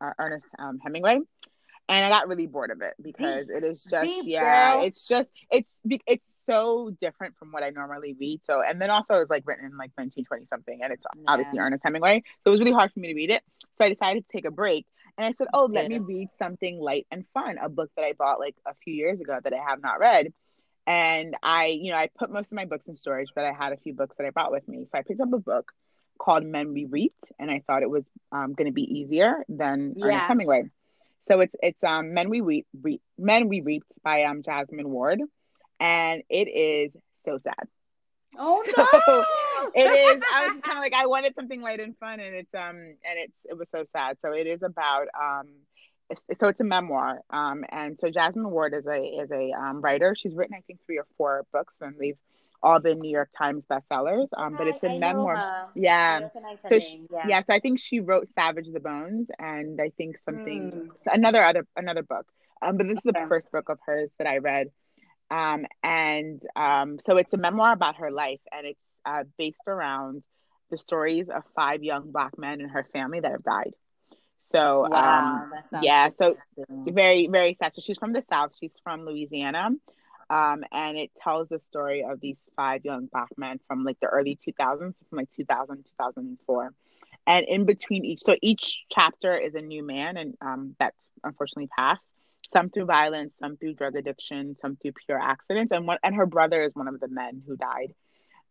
[0.00, 1.18] uh, Ernest um, Hemingway,
[1.88, 3.56] and I got really bored of it because Deep.
[3.56, 4.84] it is just Deep, yeah, girl.
[4.84, 8.40] it's just it's it's so different from what I normally read.
[8.44, 11.24] So and then also it's like written in like 1920 something, and it's yeah.
[11.26, 13.42] obviously Ernest Hemingway, so it was really hard for me to read it.
[13.74, 14.86] So I decided to take a break.
[15.18, 15.98] And I said, "Oh, let yeah.
[15.98, 19.20] me read something light and fun, a book that I bought like a few years
[19.20, 20.32] ago that I have not read."
[20.86, 23.72] And I, you know, I put most of my books in storage, but I had
[23.72, 24.86] a few books that I brought with me.
[24.86, 25.72] So I picked up a book
[26.18, 29.94] called Men We Reaped, and I thought it was um, going to be easier than
[29.96, 30.06] yeah.
[30.06, 30.64] Ernest Hemingway.
[31.22, 32.66] So it's it's um, Men We Reap,
[33.18, 35.20] Men We Reaped by um, Jesmyn Ward,
[35.78, 37.68] and it is so sad.
[38.38, 39.70] Oh so no!
[39.74, 40.22] it is.
[40.32, 42.76] I was just kind of like I wanted something light and fun, and it's um
[42.76, 44.16] and it's it was so sad.
[44.22, 45.48] So it is about um
[46.40, 47.20] so it's a memoir.
[47.30, 50.14] Um, and so Jesmyn Ward is a is a um, writer.
[50.14, 52.18] She's written I think three or four books, and they've
[52.62, 54.28] all been New York Times bestsellers.
[54.36, 55.68] Um, but it's a I memoir.
[55.74, 56.28] Yeah.
[56.68, 57.24] So she, yeah.
[57.28, 57.40] yeah.
[57.40, 60.88] So I think she wrote Salvage the Bones, and I think something mm.
[61.06, 62.26] another other another book.
[62.62, 64.68] Um, but this is the first book of hers that I read.
[65.30, 70.22] Um, and um, so it's a memoir about her life, and it's uh, based around
[70.70, 73.72] the stories of five young black men in her family that have died.
[74.42, 76.34] So wow, um, yeah, so
[76.86, 77.74] very very sad.
[77.74, 78.52] So she's from the South.
[78.58, 79.68] She's from Louisiana,
[80.30, 84.06] um, and it tells the story of these five young black men from like the
[84.06, 86.72] early 2000s, from like 2000 2004,
[87.26, 91.68] and in between each, so each chapter is a new man, and um, that's unfortunately
[91.76, 92.00] passed.
[92.50, 96.26] Some through violence, some through drug addiction, some through pure accidents, and one and her
[96.26, 97.94] brother is one of the men who died.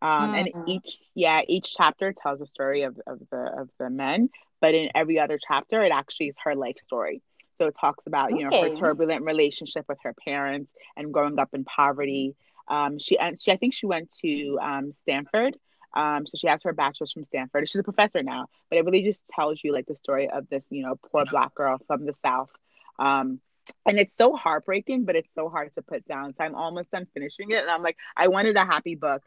[0.00, 0.34] Um, mm-hmm.
[0.34, 4.74] And each, yeah, each chapter tells a story of, of the of the men, but
[4.74, 7.22] in every other chapter, it actually is her life story.
[7.58, 11.50] So it talks about you know her turbulent relationship with her parents and growing up
[11.52, 12.34] in poverty.
[12.68, 15.56] Um, she, she I think she went to um, Stanford.
[15.92, 17.68] Um, so she has her bachelor's from Stanford.
[17.68, 20.64] She's a professor now, but it really just tells you like the story of this
[20.70, 22.50] you know poor black girl from the South.
[22.98, 23.40] Um,
[23.86, 26.34] and it's so heartbreaking, but it's so hard to put down.
[26.34, 29.22] So I'm almost done finishing it, and I'm like, I wanted a happy book,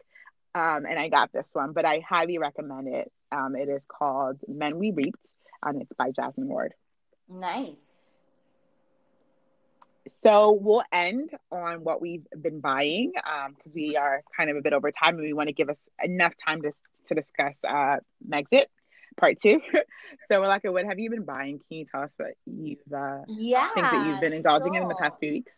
[0.55, 3.11] um, and I got this one, but I highly recommend it.
[3.31, 6.73] Um, it is called Men We Reaped, and it's by Jesmyn Ward.
[7.29, 7.95] Nice.
[10.21, 14.61] So we'll end on what we've been buying because um, we are kind of a
[14.61, 16.71] bit over time, and we want to give us enough time to
[17.07, 18.65] to discuss uh, Megxit
[19.17, 19.61] part two.
[20.27, 21.59] so, Rolake, what have you been buying?
[21.67, 24.77] Can you tell us what you've uh, yeah things that you've been indulging sure.
[24.77, 25.55] in in the past few weeks?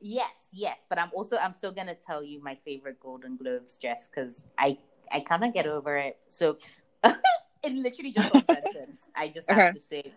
[0.00, 4.08] Yes, yes, but I'm also I'm still gonna tell you my favorite Golden Globes dress
[4.08, 4.78] because I
[5.12, 6.18] I kind of get over it.
[6.28, 6.56] So
[7.04, 9.08] it literally just one sentence.
[9.14, 10.12] I just have to say,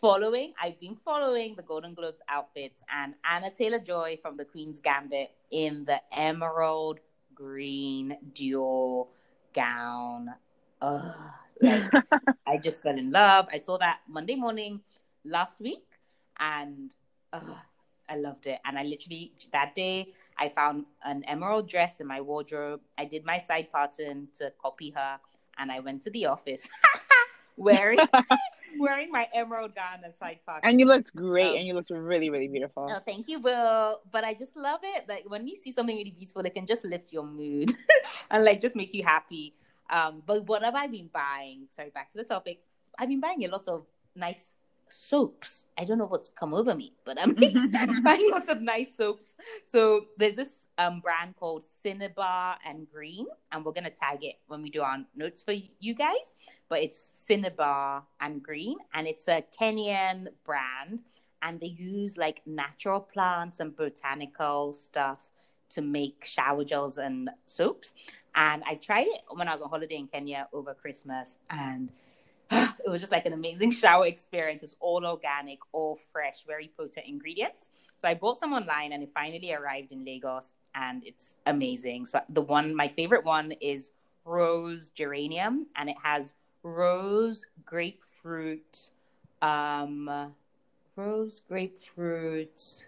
[0.00, 0.52] following.
[0.60, 5.84] I've been following the Golden Globes outfits and Anya Taylor-Joy from the Queen's Gambit in
[5.84, 7.00] the emerald
[7.34, 9.08] green Dior
[9.54, 10.34] gown.
[10.82, 11.14] Ugh,
[11.60, 11.92] like
[12.46, 13.48] I just fell in love.
[13.52, 14.80] I saw that Monday morning
[15.24, 15.86] last week,
[16.38, 16.94] and
[17.32, 17.40] uh,
[18.08, 18.58] I loved it.
[18.64, 22.80] And I literally that day I found an emerald dress in my wardrobe.
[22.98, 25.18] I did my side pattern to copy her,
[25.58, 26.66] and I went to the office
[27.56, 27.98] wearing
[28.78, 30.62] wearing my emerald gown and side pattern.
[30.64, 32.88] and you looked great, Um, and you looked really, really beautiful.
[32.90, 34.00] Oh, thank you, Will.
[34.10, 35.08] But I just love it.
[35.08, 37.72] Like when you see something really beautiful, it can just lift your mood
[38.30, 39.54] and like just make you happy.
[39.88, 41.68] Um, but what have I been buying?
[41.76, 42.60] Sorry, back to the topic.
[42.98, 43.86] I've been buying a lot of
[44.16, 44.54] nice
[44.94, 45.66] soaps.
[45.76, 47.34] I don't know what's come over me, but I'm
[48.02, 49.36] buying lots of nice soaps.
[49.66, 54.62] So there's this um brand called Cinnabar and Green, and we're gonna tag it when
[54.62, 56.32] we do our notes for you guys.
[56.68, 61.00] But it's Cinnabar and Green, and it's a Kenyan brand,
[61.42, 65.28] and they use like natural plants and botanical stuff
[65.70, 67.94] to make shower gels and soaps.
[68.36, 71.90] And I tried it when I was on holiday in Kenya over Christmas, and
[72.84, 74.62] it was just like an amazing shower experience.
[74.62, 77.70] It's all organic, all fresh, very potent ingredients.
[77.98, 82.06] So I bought some online and it finally arrived in Lagos and it's amazing.
[82.06, 83.92] So the one, my favorite one is
[84.24, 88.90] rose geranium and it has rose, grapefruit,
[89.42, 90.32] um,
[90.96, 92.86] rose, grapefruit.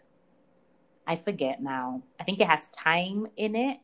[1.06, 2.02] I forget now.
[2.18, 3.78] I think it has thyme in it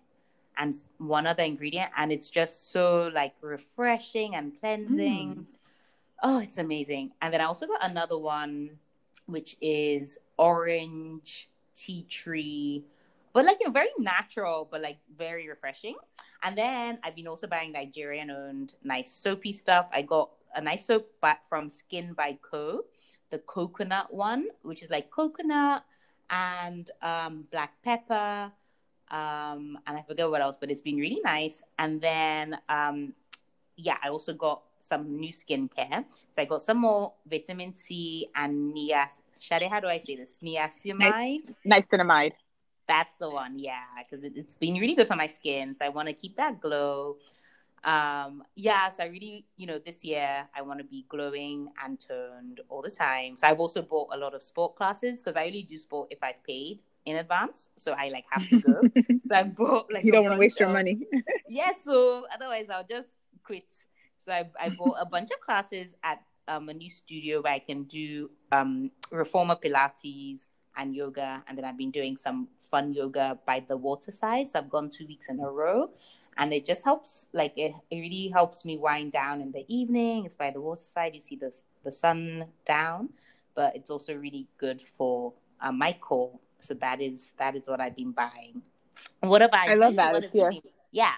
[0.58, 5.46] and one other ingredient and it's just so like refreshing and cleansing.
[5.48, 5.61] Mm.
[6.22, 7.10] Oh, it's amazing.
[7.20, 8.78] And then I also got another one,
[9.26, 12.84] which is orange tea tree,
[13.32, 15.96] but like you know, very natural, but like very refreshing.
[16.44, 19.88] And then I've been also buying Nigerian owned nice soapy stuff.
[19.92, 22.84] I got a nice soap back from Skin by Co,
[23.30, 25.84] the coconut one, which is like coconut
[26.30, 28.52] and um, black pepper.
[29.10, 31.62] Um, and I forget what else, but it's been really nice.
[31.78, 33.12] And then, um,
[33.76, 36.04] yeah, I also got some new skincare.
[36.34, 39.12] So I got some more vitamin C and nias.
[39.40, 40.38] Shade, how do I say this?
[40.42, 41.54] Niacinamide.
[41.66, 42.32] Niacinamide.
[42.88, 45.74] That's the one, yeah, because it, it's been really good for my skin.
[45.74, 47.16] So I want to keep that glow.
[47.84, 51.98] Um, yeah, so I really, you know, this year I want to be glowing and
[51.98, 53.36] toned all the time.
[53.36, 56.22] So I've also bought a lot of sport classes because I only do sport if
[56.22, 57.68] I've paid in advance.
[57.76, 58.80] So I like have to go.
[59.24, 61.00] so I bought like you don't want to waste your money.
[61.48, 63.08] yeah, so otherwise I'll just
[63.42, 63.64] quit.
[64.24, 67.58] So I, I bought a bunch of classes at um, a new studio where I
[67.58, 71.42] can do um, reformer Pilates and yoga.
[71.46, 74.50] And then I've been doing some fun yoga by the waterside.
[74.50, 75.90] So I've gone two weeks in a row.
[76.38, 80.24] And it just helps, like, it, it really helps me wind down in the evening.
[80.24, 81.14] It's by the waterside.
[81.14, 81.54] You see the,
[81.84, 83.10] the sun down,
[83.54, 86.38] but it's also really good for uh, my core.
[86.60, 88.62] So that is that is what I've been buying.
[89.20, 89.96] What about I love you?
[89.96, 90.12] that.
[90.12, 91.12] What It's been- Yeah.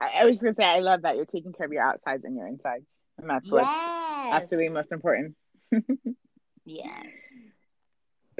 [0.00, 2.36] I, I was gonna say I love that you're taking care of your outsides and
[2.36, 2.86] your insides,
[3.18, 5.34] and that's what's absolutely most important.
[6.68, 7.16] Yes.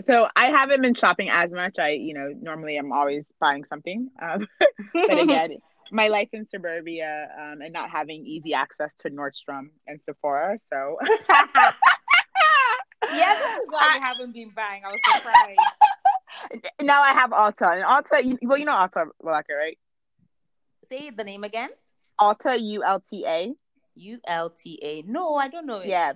[0.02, 1.78] So I haven't been shopping as much.
[1.78, 4.10] I, you know, normally I'm always buying something.
[4.20, 4.46] Um,
[4.94, 5.56] but again,
[5.90, 10.58] my life in suburbia um, and not having easy access to Nordstrom and Sephora.
[10.70, 11.72] So yeah,
[13.34, 14.82] this is why you haven't been buying.
[14.84, 15.58] I was surprised.
[16.82, 18.22] now I have Ulta and Ulta.
[18.24, 19.78] You, well, you know Ulta, Rolake, right?
[20.88, 21.70] Say the name again.
[22.20, 23.54] Ulta, U L T A.
[23.94, 25.02] U L T A.
[25.02, 25.88] No, I don't know it.
[25.88, 26.14] Yeah,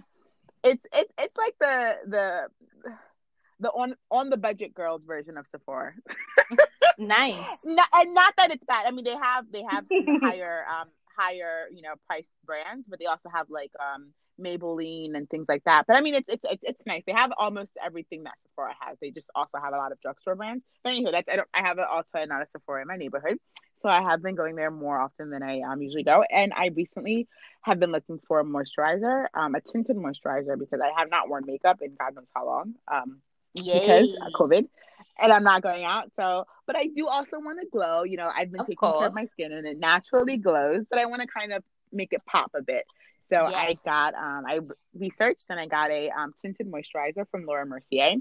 [0.65, 2.49] it's it's it's like the the
[3.61, 5.95] the on on the budget girls version of Sephora.
[6.99, 7.45] Nice.
[7.65, 8.87] not, and not that it's bad.
[8.87, 9.85] I mean, they have they have
[10.23, 15.28] higher um higher you know price brands, but they also have like um Maybelline and
[15.28, 15.87] things like that.
[15.87, 17.02] But I mean, it's it's it's, it's nice.
[17.07, 18.98] They have almost everything that Sephora has.
[19.00, 20.64] They just also have a lot of drugstore brands.
[20.83, 22.96] But anyway, that's I don't I have an Ulta and not a Sephora in my
[22.96, 23.38] neighborhood,
[23.76, 26.24] so I have been going there more often than I um usually go.
[26.31, 27.28] And I recently
[27.62, 31.44] have been looking for a moisturizer, um, a tinted moisturizer because I have not worn
[31.46, 32.74] makeup in God knows how long.
[32.92, 33.18] Um,
[33.55, 33.81] Yay.
[33.81, 34.66] because of COVID
[35.18, 36.14] and I'm not going out.
[36.14, 38.02] So, but I do also want to glow.
[38.02, 40.98] You know, I've been Of taking care of my skin and it naturally glows, but
[40.98, 42.85] I want to kind of make it pop a bit.
[43.25, 44.61] So I got, um, I
[44.95, 48.17] researched and I got a um, tinted moisturizer from Laura Mercier.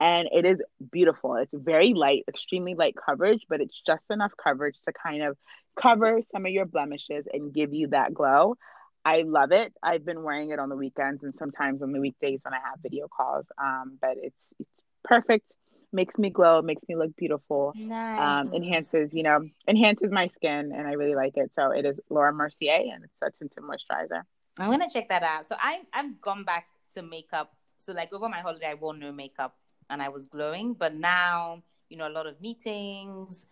[0.00, 0.58] And it is
[0.92, 1.34] beautiful.
[1.36, 5.36] It's very light, extremely light coverage, but it's just enough coverage to kind of
[5.80, 8.56] cover some of your blemishes and give you that glow.
[9.04, 9.72] I love it.
[9.82, 12.80] I've been wearing it on the weekends and sometimes on the weekdays when I have
[12.82, 13.46] video calls.
[13.60, 15.54] Um, but it's it's perfect.
[15.92, 16.60] Makes me glow.
[16.60, 17.72] Makes me look beautiful.
[17.74, 18.18] Um, nice.
[18.20, 21.52] Um, enhances, you know, enhances my skin, and I really like it.
[21.54, 24.22] So it is Laura Mercier, and it's a tinted moisturizer.
[24.58, 25.48] I'm gonna check that out.
[25.48, 27.54] So I I've gone back to makeup.
[27.78, 29.56] So like over my holiday, I wore no makeup
[29.88, 30.74] and I was glowing.
[30.74, 33.46] But now, you know, a lot of meetings,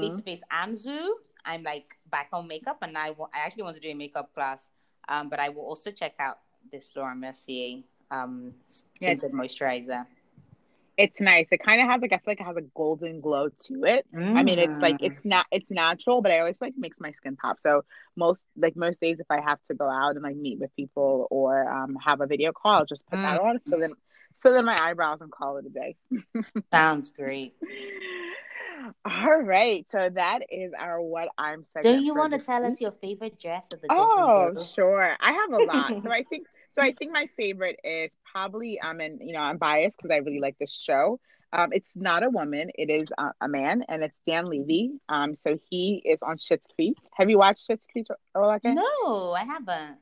[0.00, 1.14] face to face and Zoom.
[1.44, 4.70] I'm like back on makeup, and I, I actually want to do a makeup class.
[5.08, 8.54] Um, but I will also check out this Laura Mercier um
[9.00, 10.04] tinted moisturizer.
[10.98, 11.46] It's nice.
[11.52, 14.04] It kind of has like I feel like it has a golden glow to it.
[14.12, 14.34] Mm.
[14.34, 15.06] I mean, it's like mm.
[15.06, 17.60] it's not it's natural, but I always like makes my skin pop.
[17.60, 17.82] So
[18.16, 21.28] most like most days, if I have to go out and like meet with people
[21.30, 23.22] or um, have a video call, I'll just put mm.
[23.22, 23.94] that on, fill in
[24.42, 25.96] fill in my eyebrows, and call it a day.
[26.72, 27.54] Sounds great.
[29.04, 31.64] All right, so that is our what I'm.
[31.74, 31.98] Saying.
[31.98, 32.72] Do you want to tell week.
[32.72, 33.88] us your favorite dress of the?
[33.88, 33.94] Day?
[33.96, 35.16] Oh, sure.
[35.20, 36.02] I have a lot.
[36.02, 36.46] so I think
[36.78, 36.86] so.
[36.86, 40.40] I think my favorite is probably um, and you know I'm biased because I really
[40.40, 41.20] like this show.
[41.52, 44.92] Um, it's not a woman; it is uh, a man, and it's Dan Levy.
[45.08, 46.96] Um, so he is on Schitt's Creek.
[47.14, 48.74] Have you watched Schitt's Creek, Rebecca?
[48.74, 49.98] No, I haven't.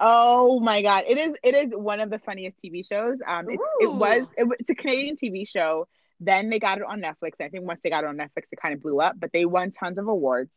[0.00, 3.20] Oh my god, it is it is one of the funniest TV shows.
[3.26, 5.86] Um, it's, it was it, it's a Canadian TV show
[6.20, 7.40] then they got it on Netflix.
[7.40, 9.16] I think once they got it on Netflix, it kind of blew up.
[9.18, 10.50] But they won tons of awards.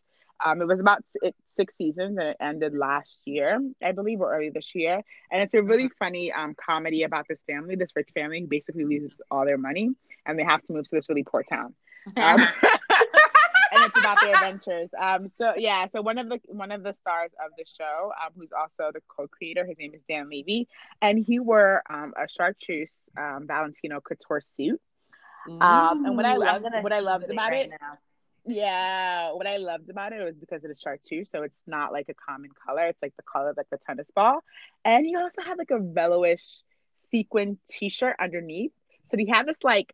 [0.43, 1.03] Um, it was about
[1.47, 5.01] six seasons and it ended last year, I believe, or early this year.
[5.31, 8.85] And it's a really funny um, comedy about this family, this rich family who basically
[8.85, 9.89] loses all their money
[10.25, 11.73] and they have to move to this really poor town.
[12.15, 12.41] Um,
[13.71, 14.89] and it's about their adventures.
[14.99, 18.31] Um, so yeah, so one of the one of the stars of the show, um,
[18.35, 20.67] who's also the co-creator, his name is Dan Levy,
[21.01, 24.79] and he wore um, a chartreuse um, Valentino couture suit
[25.61, 27.99] um, and what I loved, what I loved about it, right
[28.47, 32.09] yeah, what I loved about it was because it is chartreuse, so it's not like
[32.09, 32.83] a common color.
[32.87, 34.43] It's like the color of like the tennis ball,
[34.85, 36.61] and you also have like a yellowish
[37.11, 38.71] sequin T-shirt underneath.
[39.07, 39.93] So he had this like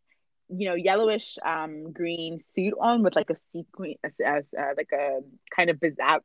[0.50, 4.90] you know yellowish um green suit on with like a sequin as, as uh, like
[4.94, 5.22] a
[5.56, 5.80] kind of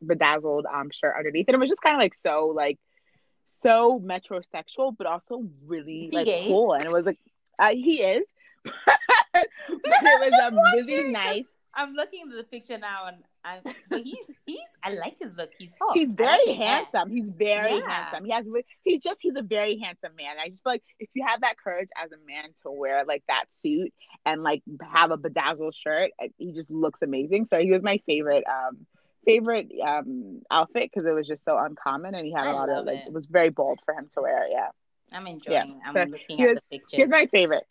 [0.05, 2.79] bedazzled um shirt underneath and it was just kind of like so like
[3.47, 6.47] so metrosexual but also really like gay?
[6.49, 7.19] cool and it was like
[7.61, 8.25] uh, he is
[9.35, 11.45] it was a really nice.
[11.79, 13.64] I'm looking at the picture now, and
[13.95, 15.51] and he's he's I like his look.
[15.57, 15.97] He's hot.
[15.97, 17.11] He's very like handsome.
[17.11, 17.88] He's very yeah.
[17.88, 18.25] handsome.
[18.25, 18.45] He has
[18.83, 20.37] he's just he's a very handsome man.
[20.43, 23.23] I just feel like if you have that courage as a man to wear like
[23.29, 23.93] that suit
[24.27, 24.62] and like
[24.93, 27.47] have a bedazzled shirt, he just looks amazing.
[27.47, 28.87] So he was my favorite um
[29.25, 32.87] favorite um outfit because it was just so uncommon and he had a lot of
[32.87, 33.07] like it.
[33.07, 33.12] it.
[33.12, 34.49] was very bold for him to wear.
[34.51, 34.69] Yeah.
[35.12, 35.79] I'm enjoying.
[35.81, 35.88] Yeah.
[35.88, 37.05] I'm so looking at was, the pictures.
[37.05, 37.64] He's my favorite.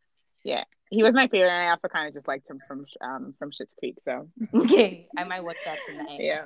[0.47, 3.33] Yeah, he was my favorite, and I also kind of just liked him from um
[3.37, 3.97] from Schitt's Creek.
[4.05, 6.21] So okay, I might watch that tonight.
[6.21, 6.45] Yeah,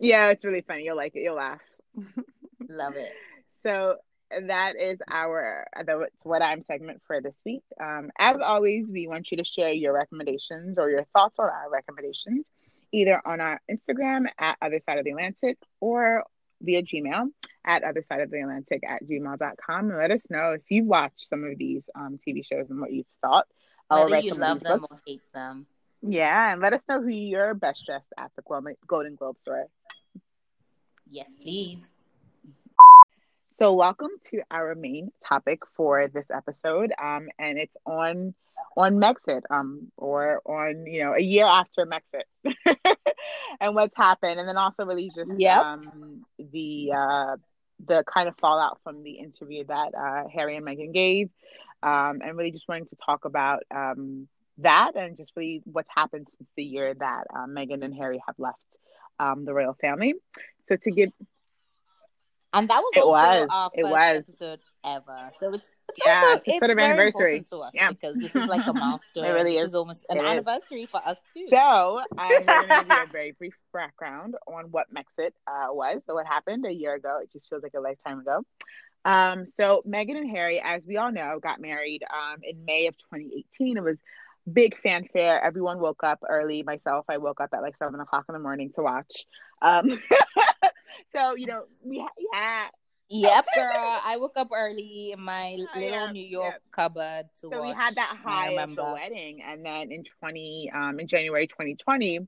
[0.00, 0.82] yeah, it's really funny.
[0.82, 1.22] You'll like it.
[1.22, 1.60] You'll laugh.
[2.68, 3.12] Love it.
[3.62, 3.98] So
[4.48, 7.62] that is our the what I'm segment for this week.
[7.80, 11.70] Um, as always, we want you to share your recommendations or your thoughts on our
[11.70, 12.48] recommendations,
[12.90, 16.24] either on our Instagram at Other Side of the Atlantic or
[16.62, 17.28] via Gmail
[17.64, 21.28] at other side of the Atlantic at gmail.com and let us know if you've watched
[21.28, 23.46] some of these um, TV shows and what you've thought.
[23.88, 24.92] Whether you love them books.
[24.92, 25.66] or hate them.
[26.00, 28.42] Yeah, and let us know who your best dressed at the
[28.86, 29.66] Golden Globes were.
[31.10, 31.88] Yes, please.
[33.50, 38.34] So, welcome to our main topic for this episode, um, and it's on
[38.76, 42.24] on Megxit, um, or on you know a year after Megxit,
[43.60, 45.62] and what's happened, and then also really just yep.
[45.62, 47.36] um, the uh,
[47.84, 51.30] the kind of fallout from the interview that uh, Harry and Meghan gave,
[51.82, 56.26] um, and really just wanting to talk about um, that and just really what's happened
[56.36, 58.64] since the year that uh, Meghan and Harry have left
[59.18, 60.14] um, the royal family.
[60.68, 61.10] So to give,
[62.52, 65.30] and that was it was our first it was episode ever.
[65.40, 65.68] So it's
[66.04, 67.90] yeah, also, it's, it's anniversary to us yeah.
[67.90, 69.24] because this is like a milestone.
[69.24, 69.74] it really is.
[69.74, 70.90] Almost an it anniversary is.
[70.90, 71.46] for us too.
[71.50, 76.02] So I'm going to give you a very brief background on what Megxit uh, was.
[76.06, 77.20] So what happened a year ago?
[77.22, 78.42] It just feels like a lifetime ago.
[79.04, 82.96] Um, so Meghan and Harry, as we all know, got married um, in May of
[82.98, 83.76] 2018.
[83.76, 83.96] It was
[84.50, 85.42] big fanfare.
[85.42, 86.62] Everyone woke up early.
[86.62, 89.26] Myself, I woke up at like seven o'clock in the morning to watch.
[89.60, 89.90] Um,
[91.16, 92.68] so you know, we yeah.
[93.12, 94.00] Yep, girl.
[94.04, 96.72] I woke up early in my oh, little yeah, New York yeah.
[96.72, 97.62] cupboard to So watch.
[97.62, 101.76] we had that high of the wedding, and then in twenty, um, in January twenty
[101.76, 102.20] twenty,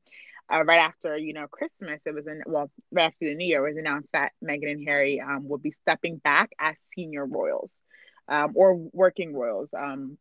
[0.52, 3.66] uh, right after you know Christmas, it was in well, right after the New Year,
[3.66, 7.74] it was announced that Meghan and Harry um will be stepping back as senior royals,
[8.28, 9.70] um, or working royals.
[9.76, 10.18] Um,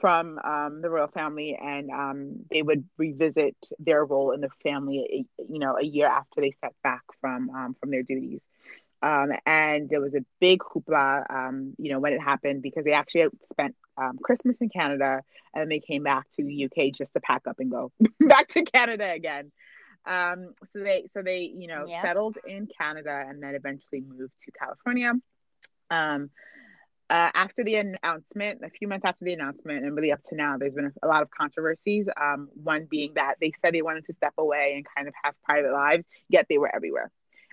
[0.00, 5.26] from um, the royal family, and um, they would revisit their role in the family,
[5.48, 8.46] you know, a year after they stepped back from um, from their duties.
[9.04, 12.94] Um, and there was a big hoopla, um, you know, when it happened because they
[12.94, 15.20] actually spent um, Christmas in Canada
[15.52, 18.48] and then they came back to the UK just to pack up and go back
[18.48, 19.52] to Canada again.
[20.06, 22.02] Um, so they, so they, you know, yeah.
[22.02, 25.12] settled in Canada and then eventually moved to California.
[25.90, 26.30] Um,
[27.10, 30.56] uh, after the announcement, a few months after the announcement, and really up to now,
[30.56, 32.06] there's been a, a lot of controversies.
[32.18, 35.34] Um, one being that they said they wanted to step away and kind of have
[35.44, 37.10] private lives, yet they were everywhere.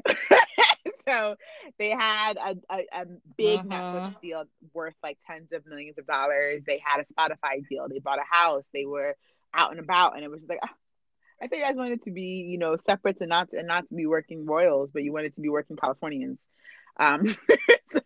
[1.08, 1.36] so
[1.78, 3.06] they had a, a, a
[3.38, 3.70] big uh-huh.
[3.70, 6.64] Netflix deal worth like tens of millions of dollars.
[6.66, 7.88] They had a Spotify deal.
[7.90, 8.66] They bought a house.
[8.74, 9.16] They were
[9.54, 10.70] out and about, and it was just like, oh,
[11.42, 13.96] I thought you guys wanted to be, you know, separate and not and not to
[13.96, 16.48] be working royals, but you wanted to be working Californians.
[16.98, 17.26] Um,
[17.88, 18.00] so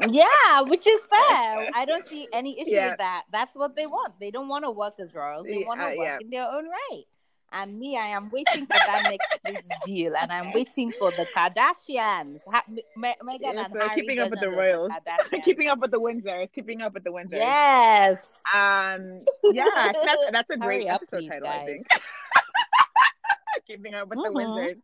[0.08, 1.70] yeah, which is fair.
[1.74, 2.90] I don't see any issue yeah.
[2.90, 3.24] with that.
[3.32, 4.14] That's what they want.
[4.20, 5.46] They don't want to work as royals.
[5.46, 6.18] They want to uh, work yeah.
[6.20, 7.04] in their own right.
[7.52, 11.26] And me, I am waiting for that next week's deal, and I'm waiting for the
[11.36, 12.40] Kardashians.
[12.46, 12.64] Ha-
[12.96, 14.92] Meghan and Harry keeping up with the royals,
[15.44, 17.32] keeping up with the Windsors, keeping up with the Windsors.
[17.32, 18.42] Yes.
[18.54, 19.24] Um.
[19.44, 19.64] Yeah,
[20.04, 21.48] that's, that's a great episode up, please, title.
[21.48, 21.60] Guys.
[21.60, 21.86] I think.
[23.66, 24.32] keeping up with mm-hmm.
[24.32, 24.76] the Windsors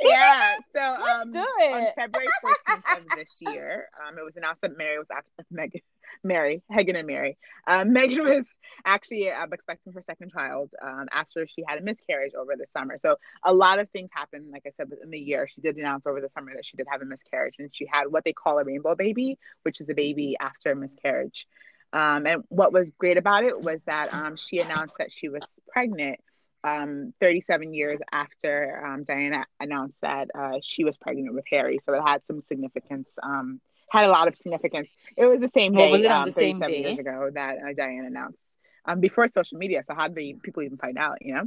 [0.00, 0.56] yeah.
[0.74, 2.28] So um, on February
[2.68, 5.82] 14th of this year, um, it was announced that Mary was actually Meghan,
[6.22, 7.36] Mary, Meghan and Mary.
[7.66, 8.44] Um, Meghan was
[8.84, 12.96] actually uh, expecting her second child um, after she had a miscarriage over the summer.
[12.96, 14.50] So a lot of things happened.
[14.52, 16.86] Like I said, in the year, she did announce over the summer that she did
[16.90, 19.94] have a miscarriage, and she had what they call a rainbow baby, which is a
[19.94, 21.46] baby after a miscarriage.
[21.92, 25.42] Um, and what was great about it was that um, she announced that she was
[25.68, 26.18] pregnant
[26.64, 31.78] um, 37 years after um, Diana announced that uh, she was pregnant with Harry.
[31.82, 33.60] So it had some significance, um,
[33.94, 34.90] had a lot of significance.
[35.16, 36.88] It was the same day, was it on um, the 37 same day?
[36.88, 38.38] years ago that uh, Diana announced
[38.84, 39.82] um, before social media.
[39.84, 41.44] So how did the people even find out, you know?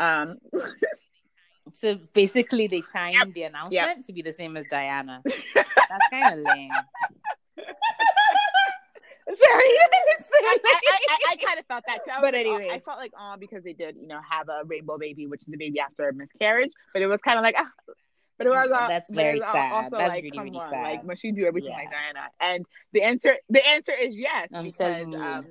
[0.00, 0.38] Um,
[1.72, 3.34] so basically, they timed yep.
[3.34, 4.04] the announcement yep.
[4.06, 5.22] to be the same as Diana.
[5.24, 6.70] That's kind of lame.
[9.30, 9.62] Sorry.
[9.62, 10.78] I, I,
[11.10, 12.12] I, I kind of felt that too.
[12.22, 15.26] but anyway, I felt like oh because they did you know have a rainbow baby,
[15.26, 16.72] which is a baby after a miscarriage.
[16.94, 17.68] But it was kind of like ah.
[18.38, 19.72] But it was uh, that's very was sad.
[19.72, 20.82] Also that's like, really, really on, sad.
[20.82, 21.76] Like must she do everything yeah.
[21.76, 22.28] like Diana?
[22.40, 25.46] And the answer the answer is yes I'm because um,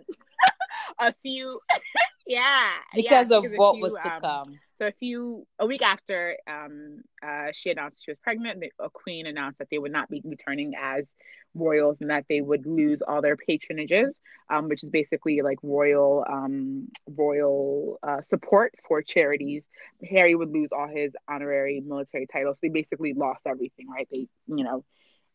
[1.00, 1.60] a few
[2.28, 4.60] yeah because yeah, of because what few, was to um, come.
[4.80, 8.90] So a few a week after um, uh, she announced she was pregnant, the a
[8.90, 11.12] queen announced that they would not be returning as
[11.56, 14.12] royals and that they would lose all their patronages,
[14.50, 19.70] um, which is basically like royal um, royal uh, support for charities.
[20.10, 22.60] Harry would lose all his honorary military titles.
[22.62, 24.08] They basically lost everything, right?
[24.12, 24.84] They, you know,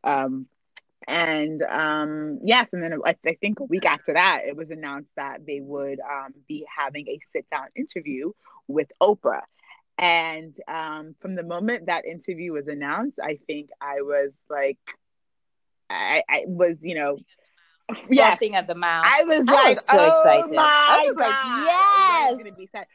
[0.05, 0.47] um,
[1.07, 5.11] and um, yes, and then I, I, think a week after that, it was announced
[5.17, 8.33] that they would um, be having a sit down interview
[8.69, 9.43] with Oprah.
[9.99, 14.79] And um, from the moment that interview was announced, I think I was like,
[15.93, 17.19] I, I was, you know,
[18.11, 19.05] yes, at the mouth.
[19.07, 20.57] I was I like, was so oh excited.
[20.59, 21.29] I was God.
[21.29, 22.87] like, yes, going to be said.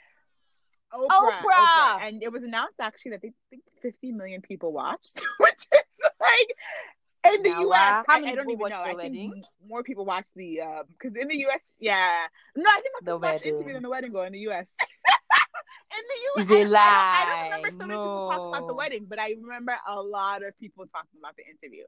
[0.93, 1.41] Oprah, Oprah.
[1.41, 6.00] Oprah, and it was announced actually that they think 50 million people watched, which is
[6.22, 8.06] like in the now, U.S.
[8.08, 8.82] I, I, don't even know.
[8.82, 9.32] I wedding?
[9.32, 10.62] think more people watch the
[10.98, 11.62] because um, in the U.S.
[11.80, 12.26] Yeah,
[12.56, 14.74] no, I think more people watch the interview than the wedding go in the U.S.
[14.80, 16.45] in the U.S.
[16.45, 16.80] Is it lie?
[16.82, 18.04] I, don't, I don't remember so many no.
[18.04, 21.43] people talking about the wedding, but I remember a lot of people talking about the
[21.45, 21.84] interview.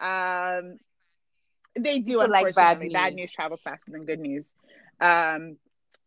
[0.00, 0.78] Um,
[1.78, 2.44] they do People unfortunately.
[2.44, 2.92] Like bad, news.
[2.92, 4.54] bad news travels faster than good news.
[5.00, 5.56] Um,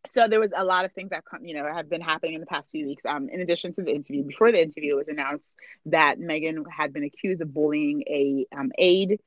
[0.05, 2.41] so there was a lot of things that come, you know have been happening in
[2.41, 3.05] the past few weeks.
[3.05, 5.45] Um, in addition to the interview, before the interview, it was announced
[5.85, 9.19] that Meghan had been accused of bullying a um, aide,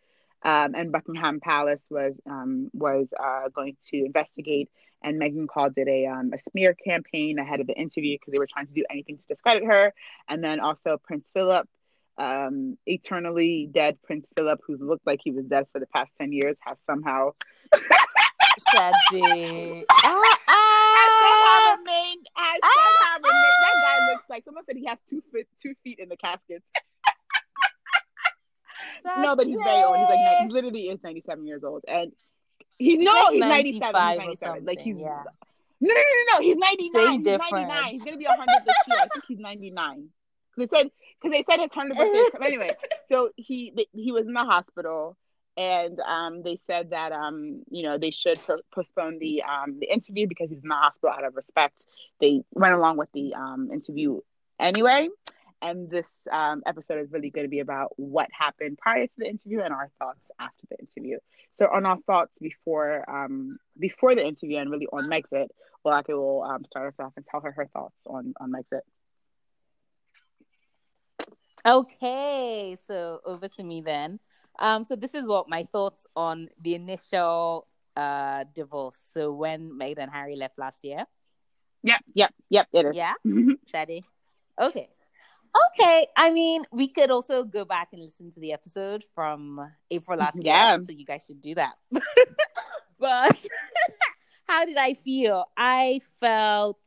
[0.43, 4.69] um, and Buckingham Palace was um, was uh, going to investigate.
[5.03, 8.39] And Meghan called it a, um, a smear campaign ahead of the interview because they
[8.39, 9.93] were trying to do anything to discredit her.
[10.27, 11.69] And then also Prince Philip
[12.19, 16.33] um, eternally dead Prince Philip, who's looked like he was dead for the past 10
[16.33, 17.33] years, has somehow.
[19.11, 19.85] Shade.
[19.93, 23.57] ah, ah, remained, has ah, remained.
[23.63, 26.67] That guy looks like someone said he has two feet, two feet in the caskets.
[29.19, 29.99] no, but he's very old.
[29.99, 31.85] He's like he literally is 97 years old.
[31.87, 32.13] And
[32.79, 34.09] he's no, like he's 97.
[34.09, 34.65] He's 97.
[34.65, 35.23] Like he's yeah.
[35.81, 36.41] no, no, no, no.
[36.41, 36.93] He's 99.
[36.93, 37.53] Same he's difference.
[37.53, 37.85] 99.
[37.93, 38.99] He's gonna be 100 this year.
[38.99, 40.09] I think he's 99.
[40.57, 40.91] They said
[41.21, 42.47] because they said his hundred birthday.
[42.47, 42.71] anyway,
[43.09, 45.17] so he he was in the hospital,
[45.57, 49.93] and um, they said that um, you know they should pro- postpone the um, the
[49.93, 51.85] interview because he's in the hospital out of respect.
[52.21, 54.21] They went along with the um, interview
[54.59, 55.09] anyway,
[55.63, 59.29] and this um, episode is really going to be about what happened prior to the
[59.29, 61.19] interview and our thoughts after the interview.
[61.55, 65.49] So on our thoughts before um, before the interview and really on Megxit,
[65.85, 68.81] well, I will um, start us off and tell her her thoughts on on Megxit.
[71.67, 74.21] Okay, so over to me then.
[74.59, 78.99] Um, so this is what my thoughts on the initial uh divorce.
[79.13, 81.05] So when Meghan and Harry left last year.
[81.83, 82.69] Yep, yep, yep.
[82.73, 82.97] It is.
[82.97, 83.15] Yeah,
[83.71, 84.05] Shade.
[84.61, 84.89] Okay.
[85.81, 86.07] Okay.
[86.17, 89.61] I mean, we could also go back and listen to the episode from
[89.91, 90.77] April last Yeah.
[90.77, 90.85] year.
[90.85, 91.75] So you guys should do that.
[92.99, 93.39] but
[94.47, 95.47] how did I feel?
[95.57, 96.79] I felt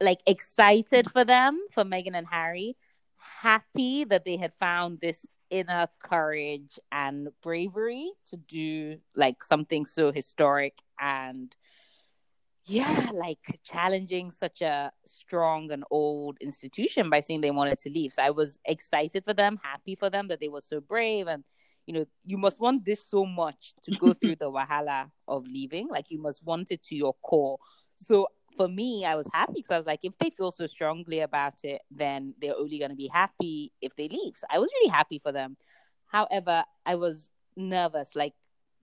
[0.00, 2.76] like excited for them, for Meghan and Harry,
[3.22, 10.10] happy that they had found this inner courage and bravery to do like something so
[10.10, 11.54] historic and
[12.64, 18.12] yeah, like challenging such a strong and old institution by saying they wanted to leave.
[18.12, 21.26] So I was excited for them, happy for them that they were so brave.
[21.26, 21.42] And,
[21.86, 25.88] you know, you must want this so much to go through the wahala of leaving.
[25.88, 27.58] Like you must want it to your core.
[27.96, 31.20] So for me, I was happy because I was like, if they feel so strongly
[31.20, 34.34] about it, then they're only going to be happy if they leave.
[34.36, 35.56] So I was really happy for them.
[36.06, 38.34] However, I was nervous, like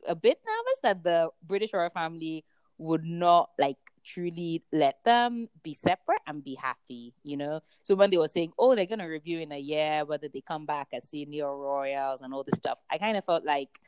[0.08, 2.46] a bit nervous that the British royal family
[2.78, 7.62] would not like truly let them be separate and be happy, you know.
[7.84, 10.66] So when they were saying, "Oh, they're gonna review in a year whether they come
[10.66, 13.80] back as senior royals and all this stuff," I kind of felt like,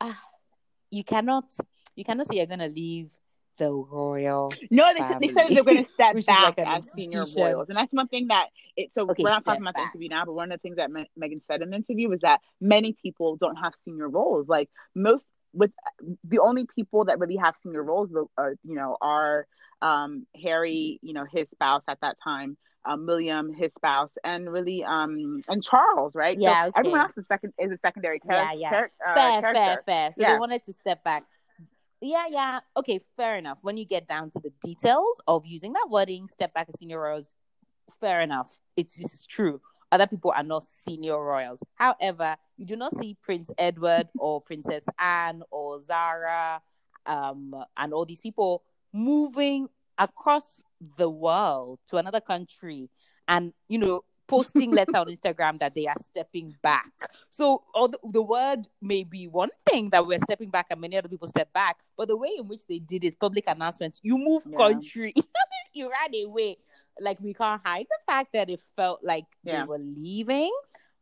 [0.00, 0.20] ah,
[0.90, 1.54] you cannot,
[1.94, 3.10] you cannot say you're gonna leave
[3.60, 4.50] the royal.
[4.70, 7.76] No, they, said- they said they're going to step back like as senior royals, and
[7.78, 8.92] that's one thing that it.
[8.92, 10.90] So Okay, we're not talking about the interview now, but one of the things that
[10.90, 14.48] Me- Meghan said in the interview was that many people don't have senior roles.
[14.48, 15.70] Like most, with
[16.24, 19.46] the only people that really have senior roles, uh, you know, are
[19.82, 22.56] um, Harry, you know, his spouse at that time.
[22.86, 26.38] Um, William, his spouse, and really, um, and Charles, right?
[26.40, 26.78] Yeah, So okay.
[26.78, 28.56] everyone else is second is a secondary character.
[28.56, 28.70] Yeah, yeah.
[28.70, 29.60] char- uh, fair, character.
[29.60, 30.12] fair, fair.
[30.14, 30.32] So Yeah.
[30.32, 31.24] they wanted to step back.
[32.00, 32.60] Yeah, yeah.
[32.76, 33.58] Okay, fair enough.
[33.62, 37.00] When you get down to the details of using that wording, step back as senior
[37.00, 37.32] royals,
[38.00, 38.58] fair enough.
[38.76, 39.60] It's, it's true.
[39.92, 41.62] Other people are not senior royals.
[41.74, 46.62] However, you do not see Prince Edward or Princess Anne or Zara
[47.06, 50.62] um, and all these people moving across
[50.96, 52.88] the world to another country
[53.28, 56.92] and, you know, posting letter on Instagram that they are stepping back.
[57.30, 61.08] So all the, word may be one thing that we're stepping back and many other
[61.08, 64.44] people step back, but the way in which they did it, public announcements, you move
[64.46, 64.56] Yeah.
[64.56, 65.14] country,
[65.74, 66.58] you ran away.
[67.00, 69.60] Like we can't hide the fact that it felt like Yeah.
[69.62, 70.52] they were leaving.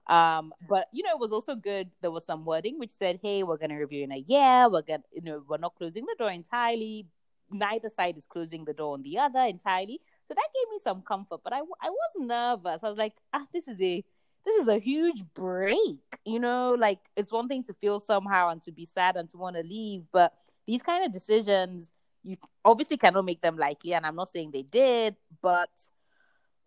[0.07, 1.91] Um, but you know, it was also good.
[2.01, 4.69] There was some wording which said, "Hey, we're gonna review in a year.
[4.71, 7.07] We're gonna, you know, we're not closing the door entirely.
[7.51, 11.03] Neither side is closing the door on the other entirely." So that gave me some
[11.03, 11.41] comfort.
[11.43, 12.85] But I, I was nervous.
[12.85, 14.05] I was like, "Ah, this is a,
[14.45, 18.63] this is a huge break." You know, like it's one thing to feel somehow and
[18.63, 20.35] to be sad and to want to leave, but
[20.67, 21.91] these kind of decisions,
[22.23, 23.95] you obviously cannot make them likely.
[23.95, 25.71] And I'm not saying they did, but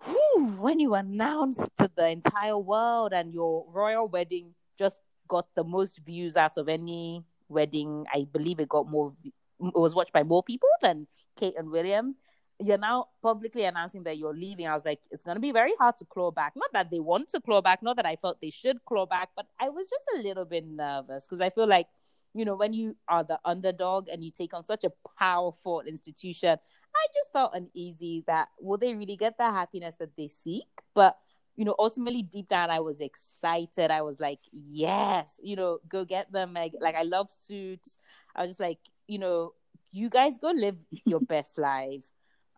[0.03, 5.63] whew, when you announce to the entire world and your royal wedding just got the
[5.63, 9.33] most views out of any wedding, I believe it got more, it
[9.75, 11.05] was watched by more people than
[11.37, 12.17] Kate and Williams.
[12.63, 14.67] You're now publicly announcing that you're leaving.
[14.67, 16.53] I was like, it's going to be very hard to claw back.
[16.55, 19.29] Not that they want to claw back, not that I felt they should claw back,
[19.35, 21.87] but I was just a little bit nervous because I feel like,
[22.33, 26.57] you know, when you are the underdog and you take on such a powerful institution,
[26.95, 30.67] I just felt uneasy that will they really get the happiness that they seek?
[30.93, 31.17] But
[31.55, 33.91] you know, ultimately deep down I was excited.
[33.91, 36.53] I was like, yes, you know, go get them.
[36.53, 36.73] Meg.
[36.79, 37.97] Like I love suits.
[38.35, 39.53] I was just like, you know,
[39.91, 42.11] you guys go live your best lives.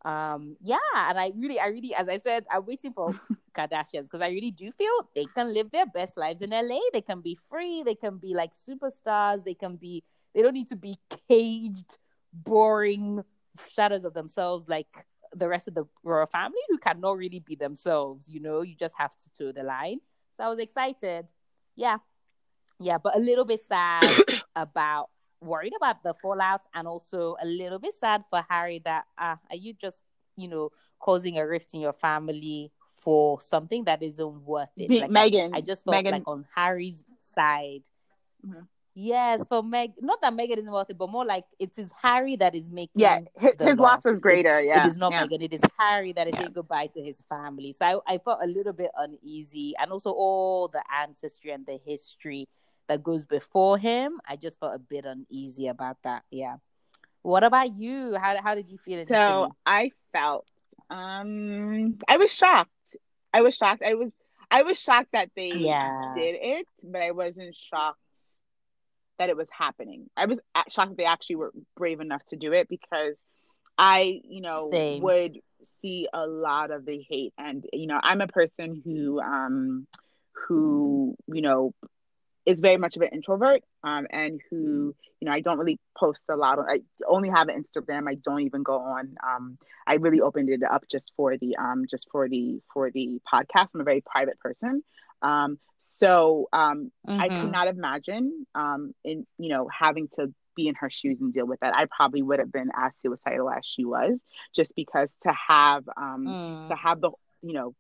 [0.06, 3.14] Um, yeah, and I really, I really, as I said, I'm waiting for
[3.58, 6.80] Kardashians because I really do feel they can live their best lives in LA.
[6.92, 7.84] They can be free.
[7.84, 9.44] They can be like superstars.
[9.44, 10.04] They can be.
[10.36, 10.98] They don't need to be
[11.30, 11.98] caged,
[12.34, 13.24] boring
[13.70, 18.28] shadows of themselves like the rest of the royal family who cannot really be themselves.
[18.28, 20.00] You know, you just have to toe the line.
[20.36, 21.28] So I was excited.
[21.76, 21.98] Yeah,
[22.80, 24.04] yeah, but a little bit sad
[24.56, 25.10] about
[25.46, 29.56] worried about the fallout and also a little bit sad for Harry that uh, are
[29.56, 30.02] you just
[30.36, 34.88] you know causing a rift in your family for something that isn't worth it?
[34.90, 37.84] Be- Like, Meghan, I, just felt Meghan- like on Harry's side.
[38.46, 38.68] Mhm.
[38.96, 42.36] Yes, for Meg, not that Meghan isn't worth it, but more like it is Harry
[42.36, 44.14] that is making Yeah, his, his loss loss.
[44.14, 44.62] is greater.
[44.62, 45.26] Yeah, it is not yeah.
[45.26, 45.42] Meghan.
[45.42, 46.42] It is Harry that is Yeah.
[46.42, 47.72] saying goodbye to his family.
[47.72, 51.78] So I, I felt a little bit uneasy, and also all the ancestry and the
[51.78, 52.48] history
[52.88, 54.20] that goes before him.
[54.28, 56.24] I just felt a bit uneasy about that.
[56.32, 56.58] Yeah.
[57.22, 58.16] What about you?
[58.16, 59.06] How how did you feel?
[59.08, 60.46] So I felt
[60.90, 62.70] um I was shocked.
[63.34, 63.84] I was shocked.
[63.86, 64.12] I was
[64.52, 65.92] I was shocked that they Yeah.
[66.14, 68.00] did it, but I wasn't shocked
[69.20, 70.10] that it was happening.
[70.16, 73.24] I was shocked that they actually were brave enough to do it because
[73.78, 75.02] I, you know, Same.
[75.02, 79.88] would see a lot of the hate and you know, I'm a person who um
[80.48, 81.74] who you know
[82.46, 86.22] is very much of an introvert um, and who you know i don't really post
[86.30, 89.96] a lot on i only have an instagram i don't even go on um, i
[89.96, 93.82] really opened it up just for the um, just for the for the podcast i'm
[93.82, 94.84] a very private person
[95.22, 97.20] um, so um, mm-hmm.
[97.20, 97.52] i could mm-hmm.
[97.52, 101.60] not imagine um, in you know having to be in her shoes and deal with
[101.62, 104.24] that i probably would have been as suicidal as she was
[104.54, 106.68] just because to have um, mm.
[106.68, 107.10] to have the
[107.42, 107.74] you know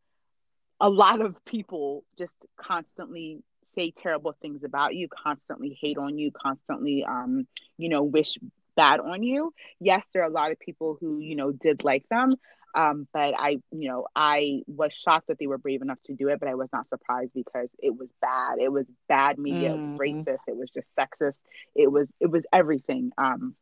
[0.79, 3.43] a lot of people just constantly
[3.75, 7.47] say terrible things about you, constantly hate on you, constantly, um,
[7.77, 8.37] you know, wish
[8.75, 9.53] bad on you.
[9.79, 12.33] Yes, there are a lot of people who, you know, did like them.
[12.75, 16.29] Um, but I, you know, I was shocked that they were brave enough to do
[16.29, 18.57] it, but I was not surprised because it was bad.
[18.59, 19.97] It was bad media, mm.
[19.97, 20.47] racist.
[20.47, 21.37] It was just sexist.
[21.75, 23.11] It was, it was everything.
[23.17, 23.55] Um,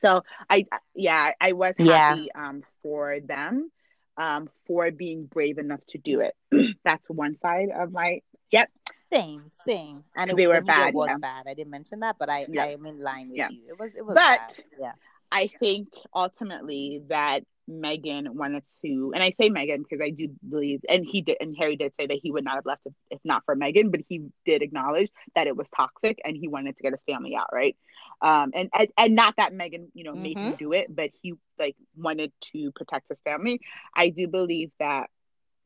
[0.00, 2.48] so I, yeah, I was happy yeah.
[2.48, 3.70] um, for them
[4.16, 6.34] um, for being brave enough to do it.
[6.84, 8.70] That's one side of my, yep.
[9.14, 10.04] Same, same.
[10.16, 10.94] And it, they were bad.
[10.94, 11.16] was yeah.
[11.18, 11.46] bad.
[11.46, 12.64] I didn't mention that, but I, yeah.
[12.64, 13.48] I'm in line with yeah.
[13.50, 13.62] you.
[13.68, 14.14] It was, it was.
[14.14, 14.64] But bad.
[14.80, 14.92] yeah,
[15.30, 20.80] I think ultimately that Meghan wanted to, and I say Meghan because I do believe,
[20.88, 23.20] and he did, and Harry did say that he would not have left if, if,
[23.24, 26.82] not for Meghan, but he did acknowledge that it was toxic, and he wanted to
[26.82, 27.76] get his family out, right?
[28.20, 30.22] Um, and and, and not that Meghan, you know, mm-hmm.
[30.22, 30.56] made him mm-hmm.
[30.56, 33.60] do it, but he like wanted to protect his family.
[33.94, 35.08] I do believe that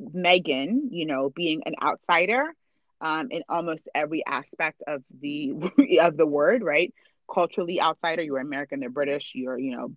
[0.00, 2.54] Meghan, you know, being an outsider,
[3.00, 5.52] um, in almost every aspect of the
[6.00, 6.92] of the word, right?
[7.32, 9.92] Culturally outsider, you're American, they're British, you're, you know,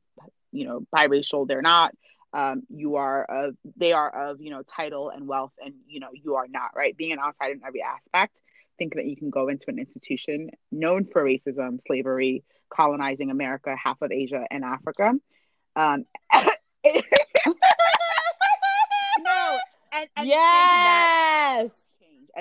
[0.51, 1.95] you know, biracial, they're not.
[2.33, 6.09] Um, you are of they are of, you know, title and wealth, and you know,
[6.13, 6.95] you are not, right?
[6.95, 8.39] Being an outsider in every aspect.
[8.77, 14.01] Think that you can go into an institution known for racism, slavery, colonizing America, half
[14.01, 15.13] of Asia and Africa.
[15.75, 16.05] Um,
[19.19, 19.59] no,
[19.93, 21.90] and, and yes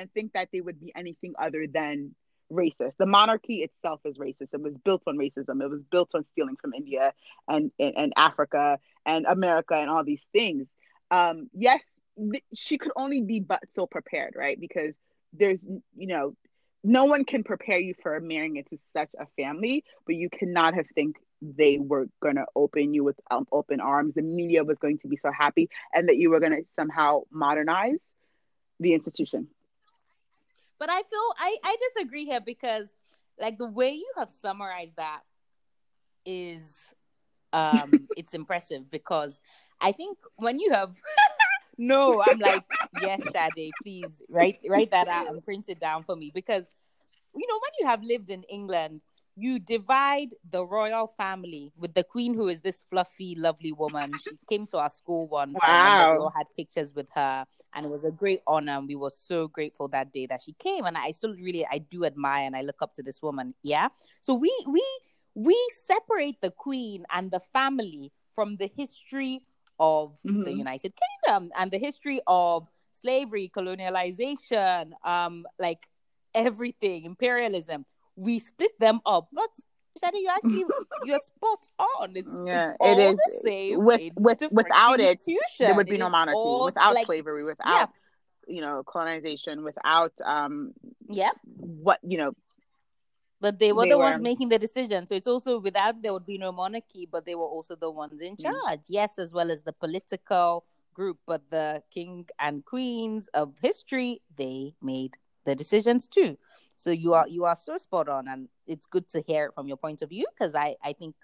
[0.00, 2.14] and think that they would be anything other than
[2.52, 2.96] racist.
[2.98, 4.54] The monarchy itself is racist.
[4.54, 5.62] It was built on racism.
[5.62, 7.12] It was built on stealing from India
[7.48, 10.72] and and, and Africa and America and all these things.
[11.10, 11.84] Um, yes,
[12.18, 14.58] th- she could only be but so prepared, right?
[14.60, 14.94] Because
[15.32, 15.64] there's
[15.96, 16.34] you know
[16.82, 20.86] no one can prepare you for marrying into such a family, but you cannot have
[20.94, 24.14] think they were going to open you with um, open arms.
[24.14, 27.22] The media was going to be so happy, and that you were going to somehow
[27.30, 28.02] modernize
[28.80, 29.48] the institution.
[30.80, 32.88] But I feel I I disagree here because
[33.38, 35.20] like the way you have summarized that
[36.26, 36.76] is
[37.52, 39.38] um it's impressive because
[39.80, 40.96] I think when you have
[41.78, 42.64] no, I'm like,
[43.00, 46.32] yes, Shade, please write write that out and print it down for me.
[46.34, 46.64] Because
[47.36, 49.02] you know when you have lived in England
[49.36, 54.12] you divide the royal family with the queen, who is this fluffy, lovely woman.
[54.22, 55.56] She came to our school once.
[55.62, 56.12] Wow.
[56.12, 58.72] we all had pictures with her, and it was a great honor.
[58.72, 60.84] And we were so grateful that day that she came.
[60.84, 63.54] And I still really, I do admire and I look up to this woman.
[63.62, 63.88] Yeah.
[64.20, 64.84] So we we
[65.34, 69.40] we separate the queen and the family from the history
[69.78, 70.44] of mm-hmm.
[70.44, 75.86] the United Kingdom and the history of slavery, colonialization, um, like
[76.34, 79.28] everything, imperialism we split them up.
[79.32, 79.50] But
[79.98, 80.64] Shade, you actually
[81.04, 82.12] you're spot on.
[82.14, 83.84] It's, yeah, it's it is the same.
[83.84, 85.20] With with without it,
[85.58, 86.36] there would be no monarchy.
[86.36, 87.90] All, without like, slavery, without
[88.46, 88.54] yeah.
[88.54, 90.72] you know colonization, without um
[91.08, 92.32] yeah what you know.
[93.40, 95.06] But they were they the were, ones making the decision.
[95.06, 98.20] So it's also without there would be no monarchy, but they were also the ones
[98.20, 98.42] in mm.
[98.42, 98.80] charge.
[98.80, 98.84] Mm.
[98.88, 104.74] Yes, as well as the political group, but the king and queens of history, they
[104.82, 106.36] made the decisions too.
[106.80, 109.68] So you are you are so spot on, and it's good to hear it from
[109.68, 111.14] your point of view because I I think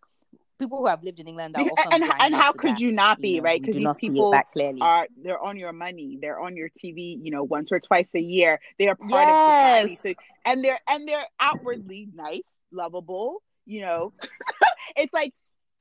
[0.58, 3.22] people who have lived in England are often and, and how could that, you not
[3.22, 3.62] be you know, right?
[3.62, 4.34] Because these people
[4.82, 8.20] are they're on your money, they're on your TV, you know, once or twice a
[8.20, 8.60] year.
[8.78, 9.84] They are part yes.
[9.84, 13.42] of society, so, and they're and they're outwardly nice, lovable.
[13.64, 14.12] You know,
[14.96, 15.32] it's like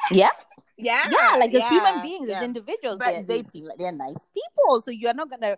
[0.09, 0.31] yeah.
[0.77, 2.39] Yeah, yeah, like as human beings, yeah.
[2.39, 4.81] as individuals, but they, they seem like they're nice people.
[4.81, 5.55] So you're not gonna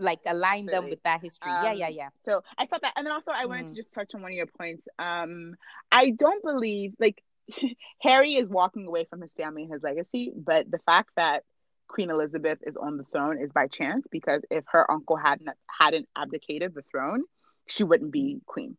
[0.00, 1.50] like align them with that history.
[1.50, 2.08] Um, yeah, yeah, um, yeah.
[2.24, 3.68] So I thought that, and then also I wanted mm.
[3.70, 4.86] to just touch on one of your points.
[4.98, 5.54] Um,
[5.92, 7.22] I don't believe like
[8.00, 11.44] Harry is walking away from his family and his legacy, but the fact that
[11.88, 16.08] Queen Elizabeth is on the throne is by chance because if her uncle hadn't hadn't
[16.16, 17.22] abdicated the throne,
[17.66, 18.76] she wouldn't be queen.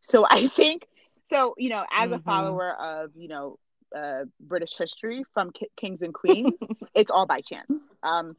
[0.00, 0.86] So I think
[1.28, 1.54] so.
[1.58, 2.14] You know, as mm-hmm.
[2.14, 3.58] a follower of you know
[3.94, 6.54] uh, British history from K- kings and queens,
[6.94, 7.70] it's all by chance.
[8.02, 8.34] Um,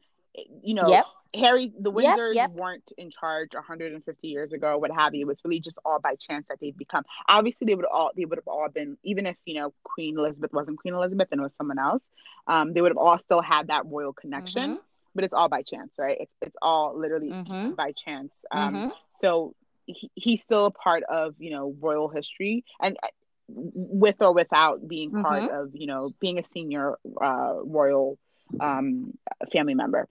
[0.62, 1.06] you know, yep.
[1.34, 2.50] Harry, the Windsors yep, yep.
[2.50, 5.22] weren't in charge 150 years ago, what have you.
[5.22, 7.04] It was really just all by chance that they'd become.
[7.28, 10.52] Obviously, they would all they would have all been, even if you know Queen Elizabeth
[10.52, 12.02] wasn't Queen Elizabeth and it was someone else,
[12.46, 14.70] um, they would have all still had that royal connection.
[14.72, 14.80] Mm-hmm.
[15.14, 16.18] but it's all by chance, right?
[16.20, 17.74] It's it's all literally Mhm.
[17.76, 18.44] by chance.
[18.50, 18.92] Um, Mhm.
[19.10, 19.54] so
[19.86, 23.08] he, he's still a part of you know royal history, and uh,
[23.48, 25.54] with or without being part Mm-hmm.
[25.54, 28.18] of you know being a senior uh, royal
[28.60, 29.16] um,
[29.52, 30.06] family member.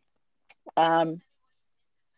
[0.78, 1.22] Um,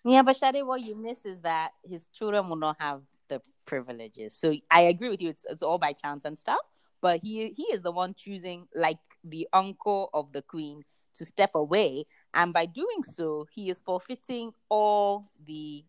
[0.03, 4.33] Yeah, but Shade, what you miss is that his children will not have the privileges.
[4.35, 5.29] So I agree with you.
[5.29, 6.61] It's it's all by chance and stuff.
[7.01, 10.83] But he he is the one choosing, like the uncle of the queen,
[11.15, 15.83] to step away, and by doing so, he is forfeiting all the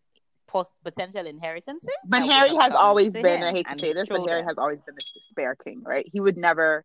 [0.47, 1.89] post potential inheritances.
[2.09, 3.43] but Harry has always been.
[3.43, 6.07] I hate to say his this, but Harry has always been the spare king, right?
[6.11, 6.83] He would never.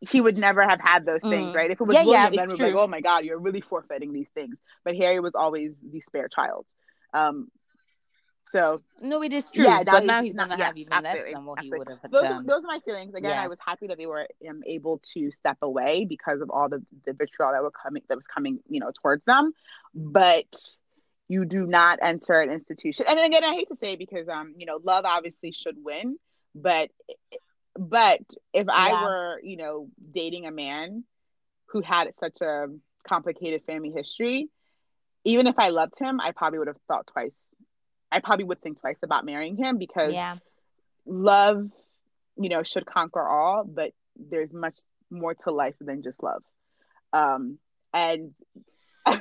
[0.00, 1.56] He would never have had those things, Mm.
[1.56, 1.70] right?
[1.70, 3.62] If it was Yeah, yeah, William, then we'd be like, "Oh my God, you're really
[3.62, 6.66] forfeiting these things." But Harry was always the spare child.
[7.14, 7.50] Um,
[8.48, 9.64] so No, it is true.
[9.64, 11.58] Yeah, now but he's- now he's now- gonna yeah, have even absolutely, less than what
[11.58, 11.76] absolutely.
[11.76, 12.44] he would have those done.
[12.44, 13.14] those are my feelings.
[13.14, 13.42] Again, Yeah.
[13.42, 16.84] I was happy that they were um, able to step away because of all the
[17.06, 19.52] the vitriol that were coming that was coming, you know, towards them.
[19.94, 20.76] But
[21.28, 23.06] you do not enter an institution.
[23.08, 26.18] And again, I hate to say it because um, you know, love obviously should win,
[26.54, 26.90] but
[27.78, 28.20] but
[28.52, 31.04] if I were, you know, dating a man
[31.66, 32.66] who had such a
[33.06, 34.48] complicated family history,
[35.24, 37.36] even if I loved him, I probably would have thought twice.
[38.10, 40.36] I probably would think twice about marrying him because yeah.
[41.04, 41.68] love,
[42.36, 44.76] you know, should conquer all, but there's much
[45.10, 46.42] more to life than just love.
[47.12, 47.58] Um,
[47.92, 48.34] and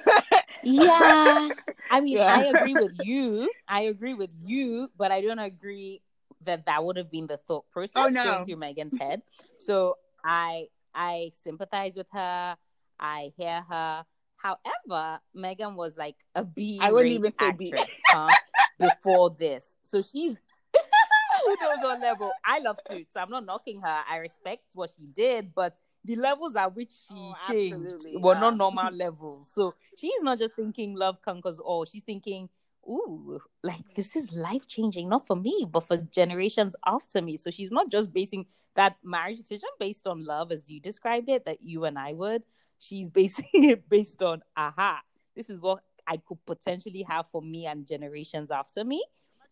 [0.64, 1.49] Yeah.
[1.91, 2.36] I mean, Yeah.
[2.36, 3.49] I agree with you.
[3.68, 6.01] I agree with you, but I don't agree
[6.43, 8.23] that that would have been the thought process Oh, no.
[8.23, 9.21] going through Meghan's head.
[9.57, 12.55] So I I sympathize with her.
[12.99, 14.05] I hear her.
[14.38, 16.79] However, Meghan was like a B.
[16.81, 17.71] I wouldn't even say B.
[17.73, 18.29] actress huh,
[18.79, 20.36] before this, so she's
[21.45, 22.31] who knows what level.
[22.45, 23.13] I love Suits.
[23.13, 23.99] So I'm not knocking her.
[24.09, 28.39] I respect what she did, but the levels at which she Oh, changed were yeah.
[28.39, 29.49] not normal levels.
[29.51, 31.86] So she's not just thinking love conquers all.
[31.86, 32.47] She's thinking,
[32.88, 37.38] ooh, like this is life changing, not for me, but for generations after me.
[37.38, 41.45] So she's not just basing that marriage decision based on love as you described it,
[41.45, 42.43] that you and I would.
[42.79, 45.01] She's basing it based on, aha,
[45.36, 49.03] this is what I could potentially have for me and generations after me.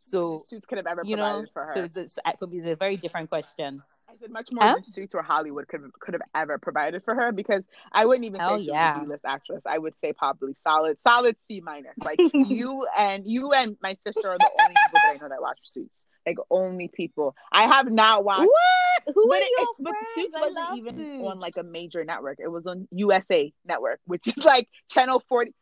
[0.03, 1.73] So Suits could have ever you provided know, for her.
[1.73, 3.81] so it's, it's, for me, it's a very different question.
[4.14, 4.74] I said much more Huh?
[4.76, 8.39] than Suits or Hollywood could could have ever provided for her because I wouldn't even
[8.39, 8.93] Hell say she yeah.
[8.93, 9.66] was a D-list actress.
[9.66, 11.97] I would say probably solid, solid C minus.
[12.03, 15.41] Like you and you and my sister are the only people that I know that
[15.41, 16.05] watch Suits.
[16.26, 17.36] Like only people.
[17.51, 18.41] I have not watched.
[18.47, 19.16] What?
[19.16, 20.07] Who But, are it, your but friends?
[20.16, 21.28] Suits I wasn't even Suits.
[21.28, 22.38] on like a major network.
[22.39, 25.53] It was on USA Network, which is like channel 40,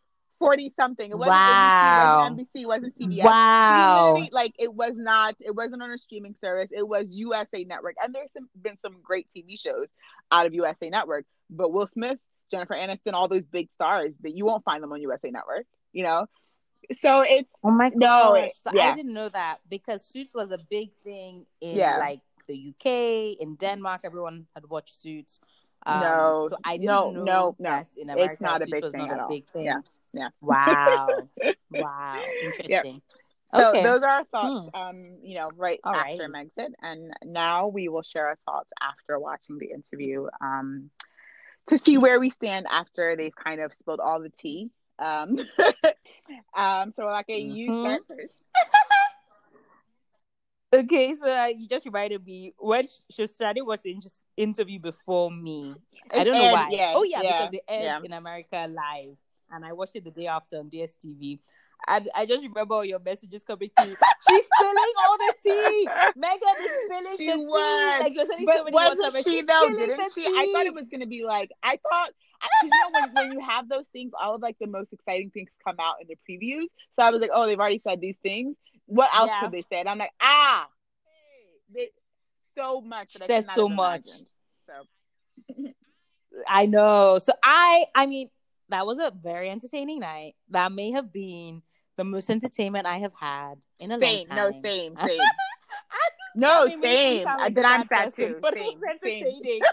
[0.41, 1.09] 40 something.
[1.11, 2.29] It wasn't Wow.
[2.31, 3.23] ABC, it wasn't NBC, it wasn't CBS.
[3.23, 4.27] Wow.
[4.31, 8.13] like it was not it wasn't on a streaming service it was usa network and
[8.13, 9.87] there's some, been some great tv shows
[10.31, 12.17] out of usa network but will smith
[12.49, 16.03] jennifer aniston all those big stars that you won't find them on usa network you
[16.03, 16.25] know
[16.93, 17.99] so it's Oh my gosh.
[17.99, 18.91] No, it- so yeah.
[18.91, 21.97] I didn't know that because Suits was a big thing in Yeah.
[21.99, 25.39] like the UK, in Denmark, everyone had watched Suits.
[25.85, 27.69] Um, No, so I didn't no, know no, no.
[27.69, 29.29] that in America not a Suits big thing not at a all.
[29.29, 29.65] big thing.
[29.65, 29.81] Yeah,
[30.13, 30.29] yeah.
[30.41, 31.29] Wow.
[31.71, 32.23] wow.
[32.41, 33.01] Interesting.
[33.55, 33.83] so okay.
[33.83, 36.31] those are our thoughts um you know right All after right.
[36.31, 40.89] Megxit and now we will share our thoughts after watching the interview um
[41.67, 45.37] to see where we stand after they've kind of spilled all the tea um
[46.55, 47.79] um so like you Mhm.
[47.81, 48.33] start first
[50.73, 54.07] Okay, so uh, you just reminded me when Shostadi was the inter-
[54.37, 55.75] interview before me.
[56.13, 56.69] I don't know why.
[56.71, 57.99] yeah, oh yeah, yeah, because it aired yeah.
[58.05, 59.17] in America live,
[59.51, 61.39] and I watched it the day after on DSTV.
[61.87, 63.95] And I just remember all your messages coming through.
[64.29, 65.87] She's spilling all the tea.
[66.15, 68.03] Meghan is spilling She the was, tea.
[68.03, 70.73] Like you're sending so but many wasn't she she's though didn't she i thought it
[70.73, 72.09] was gonna be like i thought
[72.63, 75.51] you know when, when you have those things all of like the most exciting things
[75.65, 78.55] come out in the previews so i was like oh they've already said these things
[78.87, 79.41] what else Yeah.
[79.41, 80.67] could they say and i'm like ah
[81.05, 81.89] hey, they,
[82.57, 84.09] so much that says so much.
[84.65, 84.73] so
[86.47, 87.19] I know.
[87.19, 88.29] So I I mean,
[88.71, 90.35] that was a very entertaining night.
[90.49, 91.61] That may have been
[91.97, 94.61] the most entertainment I have had in a same long no time.
[94.61, 95.19] same same
[96.35, 99.61] no same like then i'm sad sad person, too But same it was entertaining.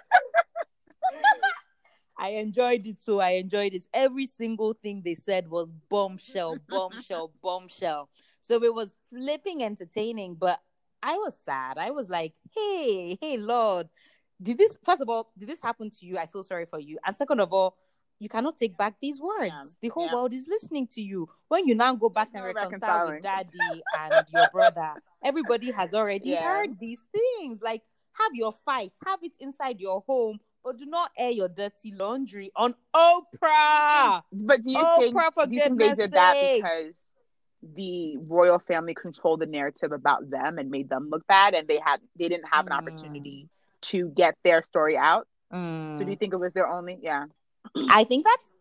[2.20, 3.20] I enjoyed it too.
[3.20, 3.86] I enjoyed it.
[3.94, 8.08] Every single thing they said was bombshell, bombshell, bombshell.
[8.40, 10.60] So it was flipping entertaining, but
[11.00, 11.78] I was sad.
[11.78, 13.88] I was like, hey, hey, Lord,
[14.42, 16.18] did this, first of all, did this happen to you?
[16.18, 16.98] I feel sorry for you.
[17.06, 17.76] And second of all,
[18.18, 19.46] you cannot take back these words.
[19.48, 20.14] Yeah, The whole yeah.
[20.14, 21.28] world is listening to you.
[21.48, 26.30] When you now go back and reconcile with daddy and your brother, everybody has already
[26.30, 26.42] Yeah.
[26.42, 27.60] heard these things.
[27.62, 31.92] Like, have your fight, have it inside your home but do not air your dirty
[31.92, 34.22] laundry on Oprah.
[34.32, 36.62] But do you Oprah, think, for do you think they did that sake.
[36.62, 37.04] because
[37.62, 41.78] the royal family controlled the narrative about them and made them look bad, and they
[41.78, 42.78] had they didn't have an Mm.
[42.78, 43.48] opportunity
[43.82, 45.26] to get their story out?
[45.50, 46.04] So Mm.
[46.04, 46.98] do you think it was their only?
[47.00, 47.26] Yeah.
[47.90, 48.52] I think that's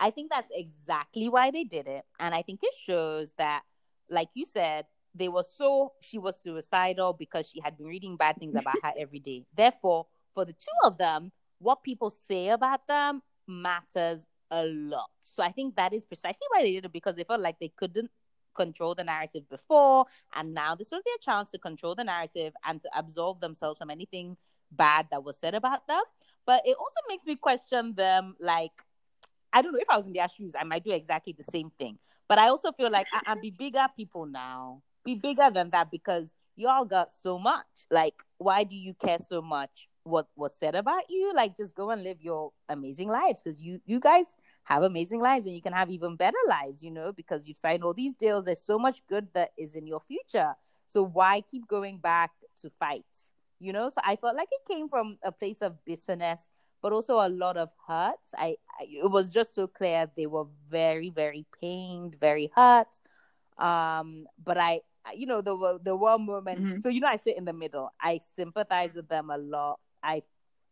[0.00, 2.04] I think that's exactly why they did it.
[2.18, 3.62] And I think it shows that,
[4.08, 8.36] like you said, they were so she was suicidal because she had been reading bad
[8.38, 9.44] things about her every day.
[9.54, 14.20] Therefore, for the two of them, what people say about them matters
[14.50, 15.10] a lot.
[15.20, 17.72] So I think that is precisely why they did it because they felt like they
[17.76, 18.10] couldn't
[18.56, 22.80] control the narrative before and now this was their chance to control the narrative and
[22.80, 24.36] to absolve themselves from anything
[24.72, 26.02] bad that was said about them
[26.50, 28.72] but it also makes me question them like
[29.52, 31.70] i don't know if i was in their shoes i might do exactly the same
[31.78, 31.96] thing.
[32.28, 34.82] But i also feel like I- i'm be bigger people now.
[35.04, 37.72] Be bigger than that because y'all got so much.
[37.90, 41.32] Like why do you care so much what was said about you?
[41.40, 44.34] Like just go and live your amazing lives because you you guys
[44.64, 47.84] have amazing lives and you can have even better lives you know because you've signed
[47.84, 48.44] all these deals.
[48.44, 50.52] There's so much good that is in your future.
[50.88, 52.32] So why keep going back
[52.62, 53.06] to fight
[53.60, 53.88] you know?
[53.90, 56.48] So i felt like it came from a place of bitterness
[56.82, 58.16] but also a lot of hurt.
[58.34, 62.88] I, I it was just so clear they were very very pained very hurt.
[63.58, 64.80] Um but i
[65.14, 66.80] you know there were there were moments Mhm.
[66.82, 67.90] so you know i sit in the middle.
[68.00, 69.78] I sympathize with them a lot.
[70.02, 70.22] I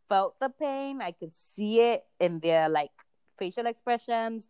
[0.09, 1.03] felt the pain.
[1.03, 2.93] I could see it in their like
[3.39, 4.49] facial expressions.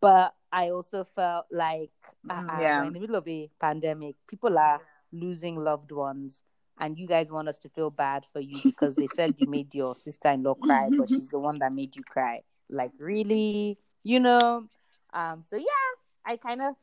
[0.00, 1.90] But i also felt like
[2.30, 2.84] ah, yeah.
[2.86, 4.16] in the middle of a pandemic.
[4.26, 4.80] People are
[5.12, 6.42] losing loved ones
[6.78, 9.74] and you guys want us to feel bad for you because they said you made
[9.74, 14.64] your sister-in-law cry but she's the one that made you cry like really you know
[15.12, 15.88] um so yeah
[16.26, 16.74] i kind of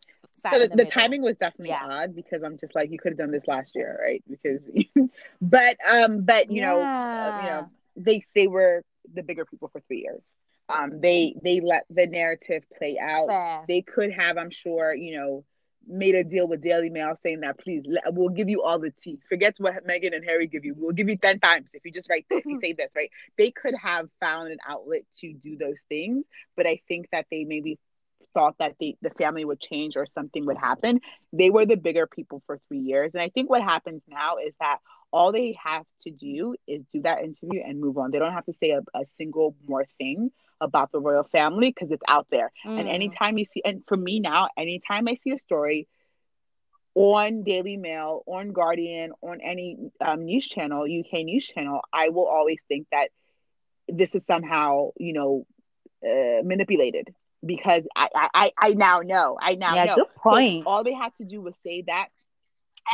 [0.51, 1.85] so the, the the timing was definitely Yeah.
[1.85, 4.23] odd because I'm just like you could have done this last year, right?
[4.29, 4.67] Because,
[5.41, 8.83] but um, but you know, uh, you know, they they were
[9.13, 10.21] the bigger people for three years.
[10.69, 13.27] Um, they they let the narrative play out.
[13.27, 13.63] Fair.
[13.67, 15.43] They could have, I'm sure, you know,
[15.87, 19.19] made a deal with Daily Mail saying that please we'll give you all the tea.
[19.29, 20.75] Forget what Meghan and Harry give you.
[20.77, 23.11] We'll give you ten times if you just write this, if you say this, right?
[23.37, 27.43] They could have found an outlet to do those things, but I think that they
[27.43, 27.79] maybe
[28.33, 30.99] thought that the, the family would change or something would happen.
[31.33, 33.13] They were the bigger people for three years.
[33.13, 34.79] And I think what happens now is that
[35.11, 38.11] all they have to do is do that interview and move on.
[38.11, 40.31] They don't have to say a, a single more thing
[40.61, 42.51] about the royal family because it's out there.
[42.75, 42.93] And Mm.
[42.93, 45.87] anytime you see, and for me now, anytime I see a story
[46.95, 52.27] on Daily Mail, on Guardian, on any um, news channel, UK news channel, I will
[52.27, 53.09] always think that
[53.87, 55.45] this is somehow, you know,
[56.05, 57.09] uh, manipulated
[57.45, 59.37] because I, I, I- now know.
[59.39, 59.95] I now yeah know.
[59.95, 62.07] good So point all they had to do was say that.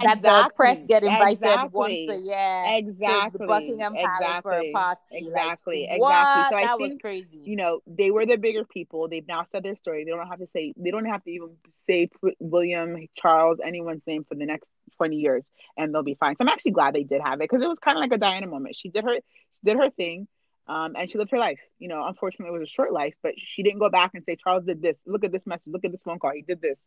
[0.04, 0.88] That the press Exactly.
[0.88, 1.70] get invited Exactly.
[1.74, 3.40] once a year Exactly.
[3.40, 4.72] to Buckingham Palace for a Exactly.
[4.72, 5.02] party.
[5.12, 5.88] Exactly.
[5.90, 6.00] Like, Exactly.
[6.00, 6.50] What?
[6.50, 7.42] So I that was crazy.
[7.46, 10.40] you know they were the bigger people they've now said their story they don't have
[10.40, 11.50] to say they don't have to even
[11.88, 16.44] say william charles anyone's name for the next 20 years and they'll be fine so
[16.44, 18.48] i'm actually glad they did have it because it was kind of like a diana
[18.48, 19.18] moment she did her
[19.64, 20.28] did her thing
[20.68, 23.34] um, and she lived her life you know unfortunately it was a short life but
[23.38, 25.92] she didn't go back and say charles did this look at this message look at
[25.92, 26.82] this phone call he did this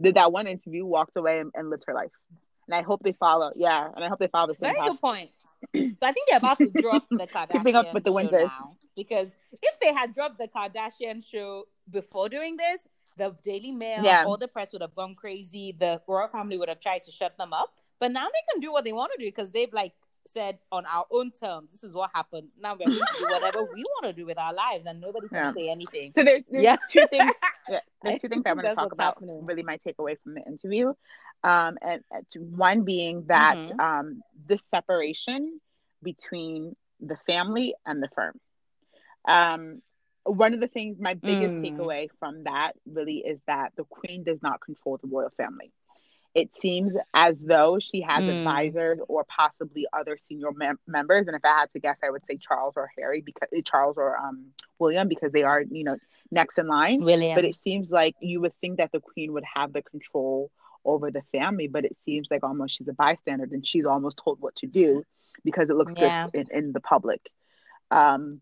[0.00, 2.10] did that one interview walked away and, and lived her life
[2.70, 4.88] and i hope they follow yeah and i hope they follow the same Very path
[4.90, 5.30] good point.
[5.74, 8.46] So I think they're about to drop the Kardashian Keeping up with the show Windsors.
[8.60, 9.28] now because
[9.68, 14.24] if they had dropped the Kardashian show before doing this, the Daily Mail, Yeah.
[14.26, 15.66] all the press would have gone crazy.
[15.78, 17.70] The royal family would have tried to shut them up.
[17.98, 19.92] But now they can do what they want to do because they've like
[20.32, 22.48] said on our own terms, this is what happened.
[22.60, 25.28] Now we're going to do whatever we want to do with our lives, and nobody
[25.28, 25.50] can Yeah.
[25.52, 26.12] say anything.
[26.14, 26.76] So there's, there's Yeah.
[26.88, 27.34] two things.
[27.68, 29.14] Yeah, there's I two things I want to talk about.
[29.14, 29.44] happening.
[29.46, 30.88] Really, my takeaway from the interview,
[31.44, 33.80] um, and, and one being that Mhm.
[33.80, 35.60] um, this separation
[36.02, 38.40] between the family and the firm.
[39.28, 39.82] Um,
[40.24, 41.62] one of the things, my biggest Mm.
[41.76, 45.72] takeaway from that really is that the queen does not control the royal family.
[46.34, 48.38] It seems as though she has Mm.
[48.38, 51.26] advisors or possibly other senior mem- members.
[51.26, 54.16] And if I had to guess, I would say Charles or Harry because Charles or
[54.16, 55.96] um, William because they are, you know,
[56.30, 57.00] next in line.
[57.02, 57.34] William.
[57.34, 60.50] But it seems like you would think that the queen would have the control
[60.84, 64.40] over the family, but it seems like almost she's a bystander and she's almost told
[64.40, 65.04] what to do
[65.44, 66.28] because it looks Yeah.
[66.32, 67.20] good in, in the public.
[67.90, 68.40] Um,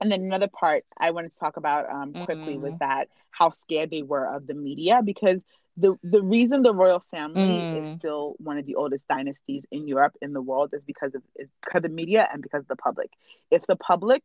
[0.00, 2.78] and then another part I wanted to talk about um, quickly was Mhm.
[2.78, 5.44] that how scared they were of the media because
[5.76, 7.98] the the reason the royal family is Mm.
[7.98, 11.48] still one of the oldest dynasties in Europe in the world is because of is
[11.62, 13.10] because of the media and because of the public.
[13.50, 14.22] If the public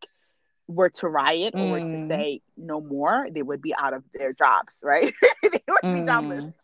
[0.67, 1.99] were to riot or were to Mm.
[1.99, 5.11] say no more, they would be out of their jobs, right?
[5.43, 6.07] they would be Mm.
[6.07, 6.55] jobless.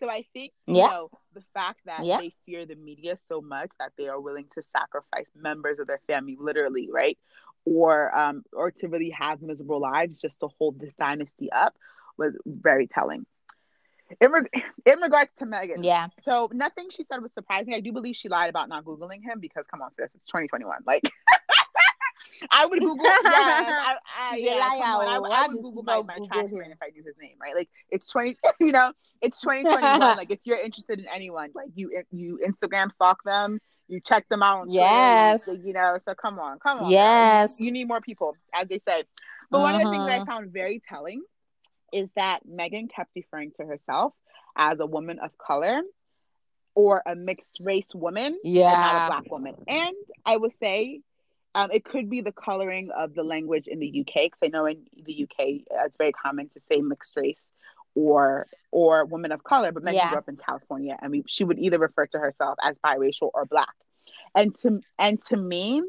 [0.00, 0.82] So I think you Yeah.
[0.82, 2.16] know the fact that Yeah.
[2.16, 6.00] they fear the media so much that they are willing to sacrifice members of their
[6.06, 7.18] family, literally, right,
[7.64, 11.76] or um, or to really have miserable lives just to hold this dynasty up
[12.16, 13.26] was very telling.
[14.20, 14.50] In, reg-
[14.86, 16.08] in regards to Meghan, Yeah.
[16.22, 17.74] so nothing she said was surprising.
[17.74, 20.78] I do believe she lied about not googling him because come on, sis, it's 2021.
[20.86, 21.02] Like
[22.50, 22.96] I would Google.
[23.24, 25.08] Yeah, I, I, a yeah, come on.
[25.08, 27.36] I, would- I would Google my, my Google trash man if I knew his name,
[27.40, 27.54] right?
[27.54, 28.36] Like it's 20.
[28.60, 30.16] You know, it's 2021.
[30.16, 33.58] like if you're interested in anyone, like you you Instagram stalk them,
[33.88, 35.44] you check them out on Yes.
[35.46, 35.96] you, you know.
[36.04, 36.90] So come on, come on.
[36.90, 37.56] Yes.
[37.58, 39.04] you, you need more people, as they say.
[39.50, 40.26] But one of the things that I Mhm.
[40.26, 41.22] found very telling
[41.92, 44.12] is that Meghan kept referring to herself
[44.56, 45.82] as a woman of color
[46.74, 48.38] or a mixed race woman
[48.72, 49.54] and not a black woman.
[49.68, 51.00] And I would say
[51.54, 54.66] um, it could be the coloring of the language in the UK because I know
[54.66, 57.42] in the UK uh, it's very common to say mixed race
[57.94, 59.72] or or woman of color.
[59.72, 60.08] But Meghan Yeah.
[60.10, 63.46] grew up in California, and we, she would either refer to herself as biracial or
[63.46, 63.74] black.
[64.34, 65.82] And to and to me.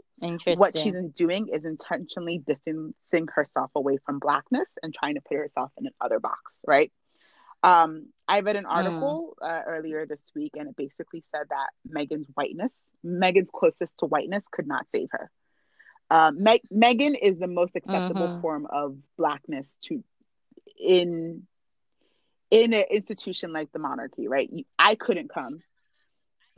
[0.60, 5.72] What she's doing is intentionally distancing herself away from blackness and trying to put herself
[5.78, 6.92] in another box, right?
[7.64, 12.28] Um, I read an article uh, earlier this week, and it basically said that Meghan's
[12.34, 15.30] whiteness, Meghan's closest to whiteness, could not save her.
[16.10, 18.42] Um, Meg- Meghan is the most acceptable Mhm.
[18.42, 20.04] form of blackness to
[20.78, 21.48] in
[22.50, 24.52] in an institution like the monarchy, right?
[24.78, 25.62] I couldn't come,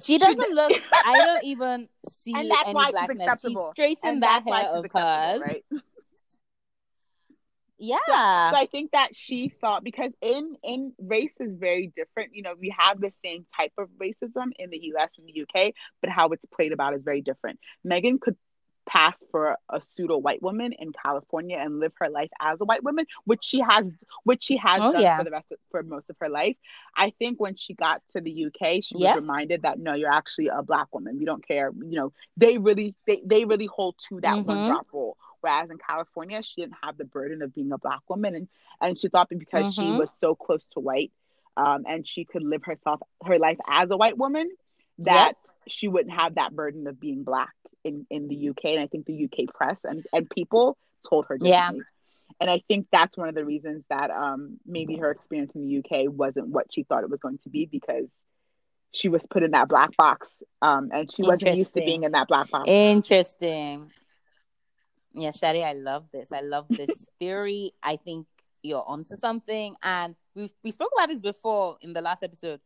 [0.03, 0.71] She doesn't look.
[0.93, 1.89] I don't even
[2.21, 3.17] see and that's any why she's blackness.
[3.17, 3.71] She acceptable.
[3.73, 5.41] straightened and that that's why hair she's of hers.
[5.41, 5.65] right?
[7.79, 8.51] Yeah.
[8.51, 12.33] So I think that she thought because in in race is very different.
[12.33, 15.09] You know, we have the same type of racism in the U.S.
[15.17, 17.59] and the U.K., but how it's played about is very different.
[17.85, 18.37] Meghan could
[18.85, 22.83] pass for a pseudo white woman in California and live her life as a white
[22.83, 23.85] woman, which she has,
[24.23, 25.15] which she has Oh, done yeah.
[25.15, 26.55] for the rest of, for most of her life.
[26.95, 29.11] I think when she got to the UK, she Yep.
[29.11, 31.17] was reminded that no, you're actually a black woman.
[31.19, 31.71] We don't care.
[31.75, 34.63] You know, they really they they really hold to that one Mhm.
[34.63, 35.17] drop rule.
[35.41, 38.47] Whereas in California, she didn't have the burden of being a black woman, and
[38.81, 39.93] and she thought because she Mhm.
[39.93, 41.11] was so close to white,
[41.57, 44.49] um, and she could live herself her life as a white woman,
[44.99, 45.33] that
[45.67, 48.65] she wouldn't have that burden of being black in in the UK.
[48.65, 50.77] And I think the UK press and and people
[51.09, 51.71] told her Yeah.
[52.39, 55.77] And I think that's one of the reasons that um, maybe her experience in the
[55.77, 58.11] UK wasn't what she thought it was going to be because
[58.91, 62.11] she was put in that black box um, and she wasn't used to being in
[62.13, 62.65] that black box.
[62.67, 63.91] Interesting.
[65.13, 66.31] Yeah, Shade, I love this.
[66.31, 67.73] I love this theory.
[67.81, 68.27] I think
[68.63, 69.75] you're onto something.
[69.83, 72.59] And we we spoke about this before in the last episode.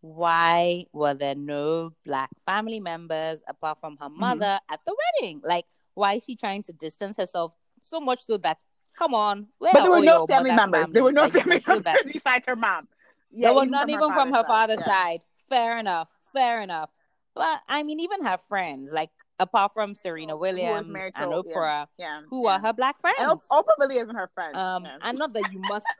[0.00, 4.20] Why were there no black family members apart from her Mm-hmm.
[4.20, 5.40] mother at the wedding?
[5.44, 8.58] Like, why is she trying to distance herself so much so that
[8.96, 10.86] come on, where but there were no family members.
[10.92, 12.88] There were no Like, family members that besides her mom.
[13.32, 14.86] there were even not from even from her father's Yeah.
[14.86, 15.20] side.
[15.48, 16.08] Fair enough.
[16.32, 16.90] Fair enough.
[17.34, 21.26] But I mean, even her friends, like apart from Serena Williams and to- yeah.
[21.26, 22.20] Oprah, Yeah.
[22.28, 22.56] who yeah.
[22.56, 23.16] are her black friends.
[23.20, 24.54] And Oprah really isn't her friend.
[24.56, 24.98] um, yeah.
[25.02, 25.86] and not that you must.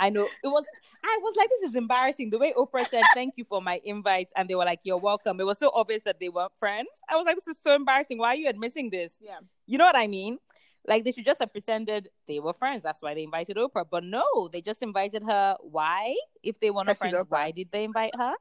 [0.00, 0.64] I know it was.
[1.04, 2.30] I was like, this is embarrassing.
[2.30, 5.38] The way Oprah said, "Thank you for my invite," and they were like, "You're welcome."
[5.40, 6.88] It was so obvious that they weren't friends.
[7.08, 8.18] I was like, this is so embarrassing.
[8.18, 9.12] Why are you admitting this?
[9.20, 9.38] yeah.
[9.66, 10.38] You know what I mean?
[10.86, 12.82] Like they should just have pretended they were friends.
[12.82, 13.84] That's why they invited Oprah.
[13.88, 15.56] But no, they just invited her.
[15.60, 16.16] Why?
[16.42, 17.26] If they were not friends, Oprah.
[17.28, 18.32] why did they invite her?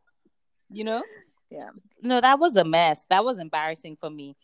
[0.72, 1.04] You know?
[1.50, 1.70] Yeah.
[2.02, 3.06] No, that was a mess.
[3.10, 4.36] That was embarrassing for me.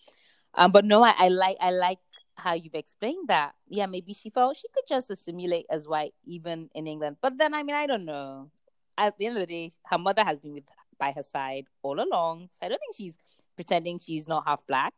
[0.54, 2.00] Um, but no, I, I like I like
[2.38, 3.54] how you've explained that.
[3.68, 7.18] Yeah, maybe she felt she could just assimilate as white even in England.
[7.22, 8.50] But then I mean, I don't know.
[8.98, 10.64] At the end of the day, her mother has been with
[10.98, 12.50] by her side all along.
[12.54, 13.18] So I don't think she's
[13.56, 14.94] pretending she's not half black.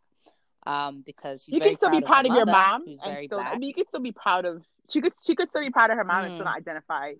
[0.65, 3.27] Um, because she's you very can still be proud of, of your mom and very
[3.27, 3.53] still black.
[3.53, 5.91] I mean you could still be proud of she could she could still be proud
[5.91, 6.49] of her mom and still Mm.
[6.49, 7.13] not identify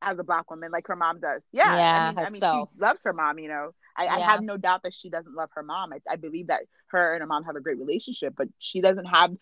[0.00, 1.42] as a black woman like her mom does.
[1.52, 1.76] Yeah.
[1.76, 3.72] Yeah, I mean I mean she loves her mom, you know.
[3.96, 5.92] I, I have no doubt that she doesn't love her mom.
[5.92, 9.06] I, I believe that her and her mom have a great relationship, but she doesn't
[9.06, 9.36] have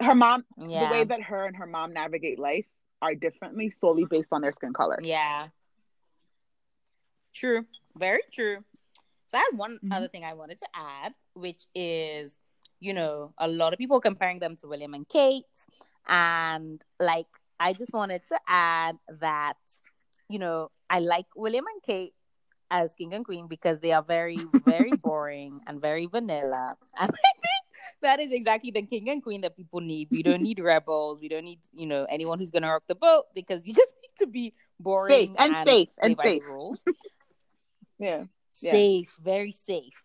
[0.00, 0.88] her mom yeah.
[0.88, 2.66] the way that her and her mom navigate life
[3.02, 4.98] are differently solely based on their skin color.
[5.02, 5.48] Yeah.
[7.34, 7.66] True.
[7.96, 8.64] Very true.
[9.26, 9.92] So I had one Mhm.
[9.94, 12.40] other thing I wanted to add, which is,
[12.80, 15.44] you know, a lot of people comparing them to William and Kate.
[16.08, 17.28] And like,
[17.60, 19.58] I just wanted to add that,
[20.28, 22.14] you know, I like William and Kate
[22.70, 26.76] as king and queen because they are very, very boring and very vanilla.
[27.00, 27.64] And I think
[28.02, 30.08] that is exactly the king and queen that people need.
[30.10, 31.20] We don't need rebels.
[31.20, 33.94] We don't need, you know, anyone who's going to rock the boat because you just
[34.02, 36.42] need to be boring Safe and safe and safe.
[36.44, 36.82] rules.
[37.98, 38.24] Yeah.
[38.60, 38.72] Yeah.
[38.72, 40.02] Safe, very safe.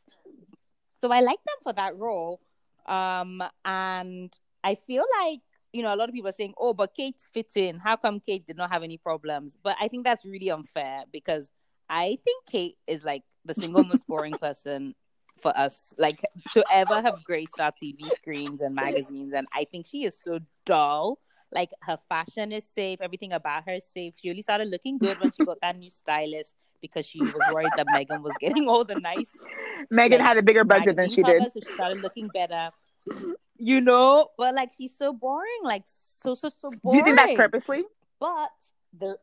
[1.00, 2.40] So I like them for that role.
[2.86, 5.42] Um, and I feel like
[5.74, 7.80] you know a lot of people are saying, "Oh, but Kate fits in.
[7.80, 11.50] How come Kate did not have any problems?" But I think that's really unfair because
[11.90, 14.96] I think Kate is like the single most boring person
[15.42, 16.20] for us, like
[16.54, 19.34] to ever have graced our TV screens and magazines.
[19.34, 21.20] And I think she is so dull.
[21.52, 24.14] Like her fashion is safe, everything about her is safe.
[24.18, 27.70] She only started looking good when she got that new stylist because she was worried
[27.78, 29.32] that Meghan was getting all the nice.
[29.94, 31.44] Meghan like, had a bigger budget than she did.
[31.54, 32.72] So she started looking better.
[33.58, 36.92] You know, but like she's so boring, like so so so boring.
[36.92, 37.86] Do you think that's purposely?
[38.20, 38.50] But
[38.98, 39.18] the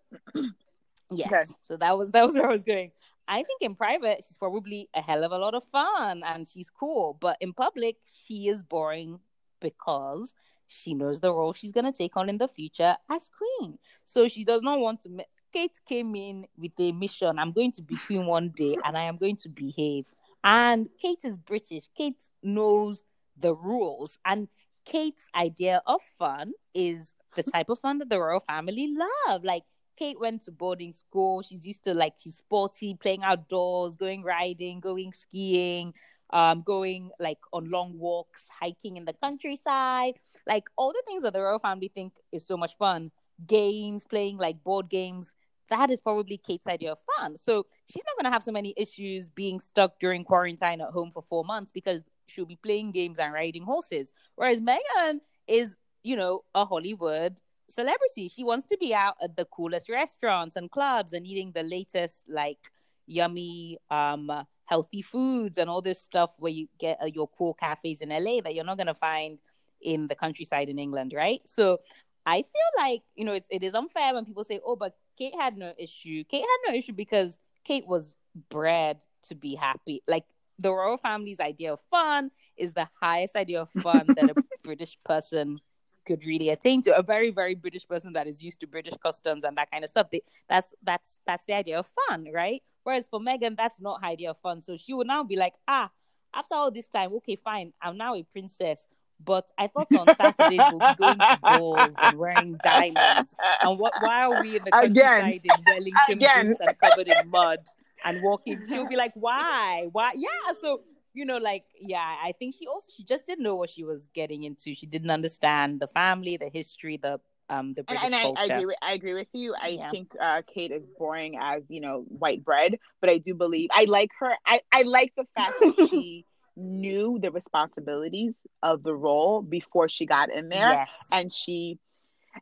[1.16, 1.44] yes, okay.
[1.62, 2.92] so that was that was where I was going.
[3.28, 6.70] I think in private she's probably a hell of a lot of fun and she's
[6.70, 7.96] cool, but in public
[8.26, 9.20] she is boring
[9.60, 10.32] because
[10.66, 13.78] she knows the role she's going to take on in the future as queen.
[14.04, 15.24] So she does not want to.
[15.52, 19.02] Kate came in with a mission I'm going to be queen one day and I
[19.02, 20.06] am going to behave.
[20.44, 21.88] And Kate is British.
[21.96, 23.04] Kate knows
[23.38, 24.18] the rules.
[24.24, 24.48] And
[24.84, 28.94] Kate's idea of fun is the type of fun that the royal family
[29.26, 29.44] love.
[29.44, 29.62] Like,
[30.02, 31.42] Kate went to boarding school.
[31.42, 35.94] She's used to like she's sporty, playing outdoors, going riding, going skiing,
[36.30, 41.34] um, going like on long walks, hiking in the countryside, like all the things that
[41.34, 43.12] the royal family think is so much fun.
[43.46, 45.30] Games, playing like board games.
[45.70, 47.38] That is probably Kate's idea of fun.
[47.38, 51.12] So she's not going to have so many issues being stuck during quarantine at home
[51.14, 54.12] for four months because she'll be playing games and riding horses.
[54.34, 57.40] Whereas Meghan is, you know, a Hollywood
[57.74, 58.28] celebrity.
[58.28, 62.24] She wants to be out at the coolest restaurants and clubs and eating the latest,
[62.28, 62.58] like,
[63.06, 64.30] yummy um
[64.66, 68.40] healthy foods and all this stuff where you get uh, your cool cafes in LA
[68.40, 69.38] that you're not going to find
[69.82, 71.40] in the countryside in England, right?
[71.44, 71.78] So
[72.24, 75.34] I feel like, you know, it's, it is unfair when people say, oh, but Kate
[75.38, 76.24] had no issue.
[76.24, 78.16] Kate had no issue because Kate was
[78.48, 80.02] bred to be happy.
[80.06, 80.24] Like
[80.58, 84.96] the royal family's idea of fun is the highest idea of fun that a British
[85.04, 85.58] person
[86.06, 89.44] could really attain to a very very british person that is used to british customs
[89.44, 93.06] and that kind of stuff they, that's that's that's the idea of fun right Whereas
[93.08, 94.62] for meghan that's not her idea of fun.
[94.62, 95.90] So she would now be like, ah,
[96.34, 98.86] after all this time, okay, fine, I'm now a princess.
[99.24, 103.34] But I thought on Saturdays we'll be going to balls and wearing diamonds.
[103.62, 103.92] And what?
[104.00, 105.40] Why are we in the countryside Again.
[105.44, 106.48] in Wellington Again.
[106.48, 107.60] boots and covered in mud
[108.04, 108.60] and walking?
[108.68, 109.88] She'll be like, why?
[109.92, 110.10] Why?
[110.16, 110.52] Yeah.
[110.60, 110.80] So
[111.14, 114.08] you know, like, yeah, I think she also she just didn't know what she was
[114.14, 114.74] getting into.
[114.74, 118.44] She didn't understand the family, the history, the um the British and, and I, I,
[118.44, 119.54] agree with I agree with you.
[119.60, 119.90] I yeah.
[119.90, 123.84] think uh, Kate is boring as you know white bread, but I do believe I
[123.84, 124.32] like her.
[124.46, 126.24] I I like the fact that she
[126.56, 131.08] knew the responsibilities of the role before she got in there, yes.
[131.10, 131.78] and she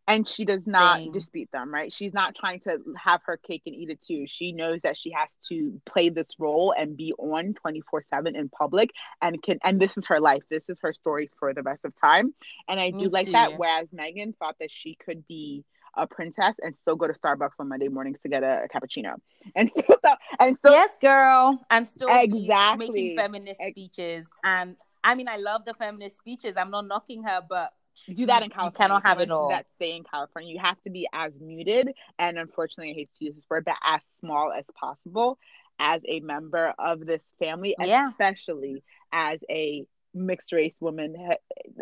[0.07, 1.12] and she does not Same.
[1.12, 4.53] dispute them right she's not trying to have her cake and eat it too she
[4.53, 8.91] knows that she has to play this role and be on 24 7 in public
[9.22, 11.95] and can and this is her life this is her story for the rest of
[11.95, 12.34] time
[12.68, 13.32] and i Me do like too.
[13.32, 15.64] that whereas meghan thought that she could be
[15.97, 19.14] a princess and still go to Starbucks on Monday mornings to get a, a cappuccino.
[19.57, 19.97] And still
[20.38, 21.59] and still Yes, girl.
[21.70, 24.28] And still exactly making feminist speeches.
[24.45, 26.57] And I mean I love the feminist speeches.
[26.57, 27.72] I'm not knocking her, but
[28.07, 28.72] do that in California.
[28.72, 29.48] You cannot have it all.
[29.48, 30.53] That stay in California.
[30.53, 33.76] You have to be as muted and unfortunately, I hate to use this word, but
[33.84, 35.38] as small as possible
[35.78, 38.11] as a member of this family, yeah.
[38.11, 38.82] especially
[39.12, 41.16] as a mixed race woman,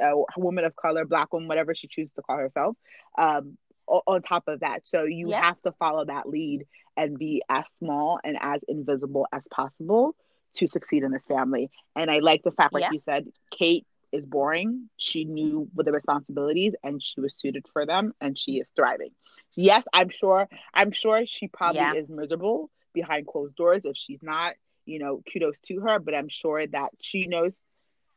[0.00, 2.76] a woman of color, black woman, whatever she chooses to call herself.
[3.16, 3.58] Um,
[3.88, 5.42] on top of that, so you yeah.
[5.42, 6.66] have to follow that lead
[6.98, 10.14] and be as small and as invisible as possible
[10.56, 11.70] to succeed in this family.
[11.96, 12.90] And I like the fact, like yeah.
[12.92, 14.88] you said, Kate is boring.
[14.96, 19.10] She knew what the responsibilities and she was suited for them and she is thriving.
[19.54, 21.94] Yes, I'm sure I'm sure she probably yeah.
[21.94, 23.84] is miserable behind closed doors.
[23.84, 24.54] If she's not,
[24.86, 27.58] you know, kudos to her, but I'm sure that she knows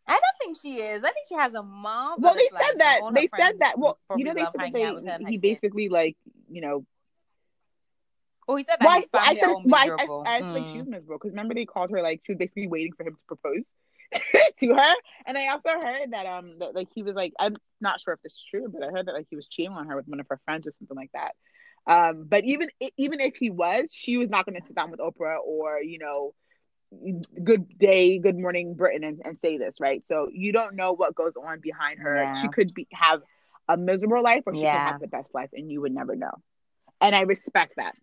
[0.07, 1.03] I don't think she is.
[1.03, 2.22] I think she has a mom.
[2.22, 3.02] Well, they said like, that.
[3.14, 3.78] They said that.
[3.78, 6.18] Well, you know, they said that they, he basically like,
[6.49, 6.86] you know.
[8.48, 8.88] Oh, he said that.
[9.14, 10.53] Well, I, I said, well, I, I, I, mm.
[10.53, 13.03] like she was miserable because remember they called her like she was basically waiting for
[13.03, 13.64] him to propose.
[14.60, 14.94] to her.
[15.26, 18.22] And I also heard that um that like he was like I'm not sure if
[18.22, 20.20] this is true, but I heard that like he was cheating on her with one
[20.20, 21.34] of her friends or something like that.
[21.88, 25.00] Um, but even even if he was, she was not going to sit down with
[25.00, 26.34] Oprah or you know,
[27.44, 30.04] good day, good morning, Britain, and, and say this right.
[30.08, 32.16] So you don't know what goes on behind her.
[32.16, 32.34] Yeah.
[32.36, 33.22] She could be have
[33.68, 34.86] a miserable life, or she yeah.
[34.86, 36.34] could have the best life, and you would never know.
[37.00, 37.96] And I respect that.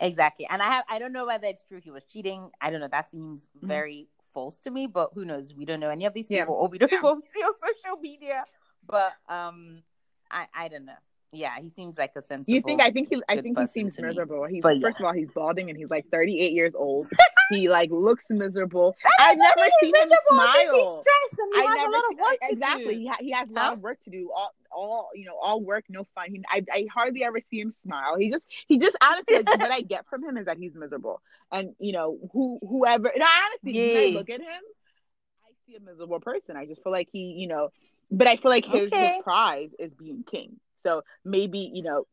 [0.00, 0.46] Exactly.
[0.48, 2.50] And I have I don't know whether it's true he was cheating.
[2.60, 2.88] I don't know.
[2.90, 3.68] That seems mm-hmm.
[3.68, 5.54] very false to me, but who knows?
[5.54, 6.60] We don't know any of these people, yeah.
[6.60, 8.44] or we don't know what we see on social media.
[8.86, 9.82] But um,
[10.30, 10.92] I I don't know.
[11.32, 12.54] Yeah, he seems like a sensible.
[12.54, 12.82] You think?
[12.82, 13.22] I think he.
[13.26, 14.44] I think he seems miserable.
[14.44, 15.06] He's but first yeah.
[15.06, 17.08] of all, he's balding and he's like 38 years old.
[17.50, 18.94] he like looks miserable.
[19.18, 21.02] I've never seen him smile.
[21.54, 22.94] I never seen, exactly.
[22.98, 24.30] He, ha- he has a lot of work to do.
[24.36, 26.26] All, all you know, all work, no fun.
[26.28, 28.16] He, I, I hardly ever see him smile.
[28.18, 31.22] He just, he just honestly, like, what I get from him is that he's miserable.
[31.50, 34.00] And you know, who, whoever, and I honestly, yeah.
[34.00, 34.62] I look at him,
[35.46, 36.56] I see a miserable person.
[36.58, 37.70] I just feel like he, you know,
[38.10, 39.14] but I feel like his, Okay.
[39.14, 40.60] his prize is being king.
[40.82, 42.06] So maybe, you know,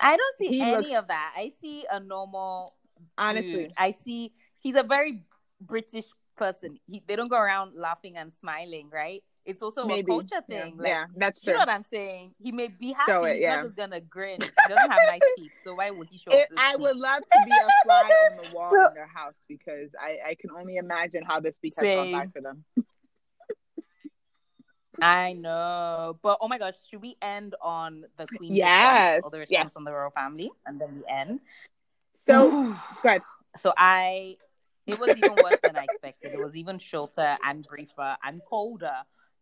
[0.00, 1.32] I don't see any looks- of that.
[1.36, 2.74] I see a normal
[3.18, 3.72] honestly, dude.
[3.76, 5.22] I see he's a very
[5.60, 6.06] British
[6.36, 6.78] person.
[6.86, 9.22] He, they don't go around laughing and smiling, right?
[9.44, 10.00] It's also maybe.
[10.00, 10.78] a culture yeah, thing.
[10.78, 11.52] Like, yeah, that's true.
[11.52, 12.34] you know what I'm saying?
[12.38, 13.12] He may be happy.
[13.12, 13.56] Show it, he's yeah.
[13.56, 14.40] not just gonna grin.
[14.40, 16.80] He doesn't have nice teeth, so why would he show It, I teeth?
[16.80, 20.18] would love to be a fly on the wall So- in their house because I,
[20.30, 22.64] I can only imagine how this becomes gone by for them.
[25.00, 29.30] I know, but oh my gosh, should we end on the queen's Yes, response or
[29.30, 29.50] the yes.
[29.50, 31.40] response on the royal family, and then we end?
[32.16, 33.22] So, good.
[33.56, 34.36] So I,
[34.86, 36.32] it was even worse than I expected.
[36.32, 38.92] It was even shorter and briefer and colder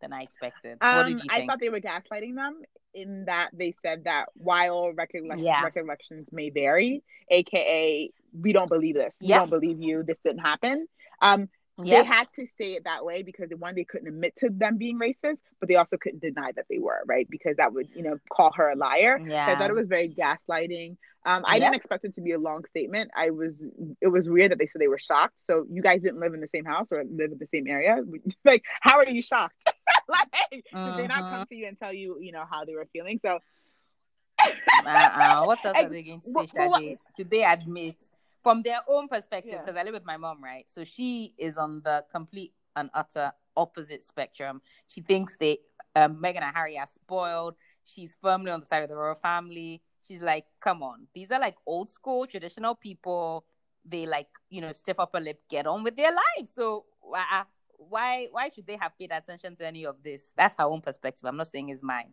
[0.01, 0.79] than I expected.
[0.81, 2.63] what Um, did you I thought they were gaslighting them
[2.95, 5.63] in that they said that while Yeah.
[5.63, 9.37] recollections may vary, aka we don't believe this, we Yeah.
[9.39, 10.87] don't believe you, this didn't happen.
[11.21, 11.49] Um,
[11.83, 14.51] yeah, they had to say it that way because the one, they couldn't admit to
[14.51, 17.89] them being racist, but they also couldn't deny that they were right because that would
[17.95, 19.21] you know call her a liar.
[19.45, 19.57] So I yeah.
[19.57, 20.97] thought it was very gaslighting.
[21.25, 21.61] Um, I Yep.
[21.61, 23.11] didn't expect it to be a long statement.
[23.17, 23.63] I was,
[24.01, 25.35] it was weird that they said they were shocked.
[25.45, 27.99] So you guys didn't live in the same house or live in the same area.
[28.45, 29.55] like, how are you shocked?
[30.09, 30.29] like,
[30.85, 33.21] did they not come to you and tell you, you know, how they were feeling?
[33.23, 33.39] So,
[34.85, 35.45] Uh-uh.
[35.45, 36.99] What else Hey, are they going to say, Shade?
[37.17, 37.97] Should they admit
[38.43, 39.53] from their own perspective?
[39.55, 39.61] Yeah.
[39.65, 40.65] Because I live with my mom, right?
[40.69, 44.63] So she is on the complete and utter opposite spectrum.
[44.87, 45.59] She thinks that
[45.95, 47.55] um, Meghan and Harry are spoiled.
[47.85, 49.83] She's firmly on the side of the royal family.
[50.07, 53.45] She's like, come on, these are like old school traditional people.
[53.85, 56.53] They like, you know, stiff upper lip, get on with their lives.
[56.55, 57.45] So uh,
[57.89, 60.33] why why should they have paid attention to any of this?
[60.37, 61.25] That's her own perspective.
[61.25, 62.13] I'm not saying it's mine.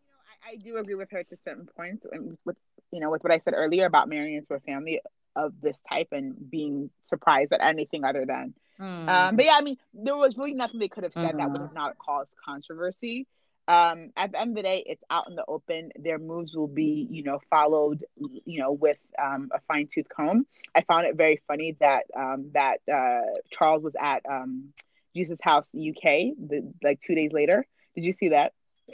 [0.00, 2.56] You know, I, I do agree with her to certain points, and with
[2.90, 5.00] you know, with what I said earlier about marrying into a family
[5.36, 9.08] of this type and being surprised at anything other than Hmm.
[9.08, 11.60] Um, but yeah, I mean, there was really nothing they could have said that would
[11.60, 11.62] Mhm.
[11.62, 13.26] have not caused controversy.
[13.68, 15.90] Um, at the end of the day, it's out in the open.
[15.96, 20.46] Their moves will be, you know, followed, you know, with um, a fine tooth comb.
[20.74, 24.72] I found it very funny that um, that uh, Charles was at um,
[25.14, 27.66] Jesus House UK the, like two days later.
[27.94, 28.52] Did you see that?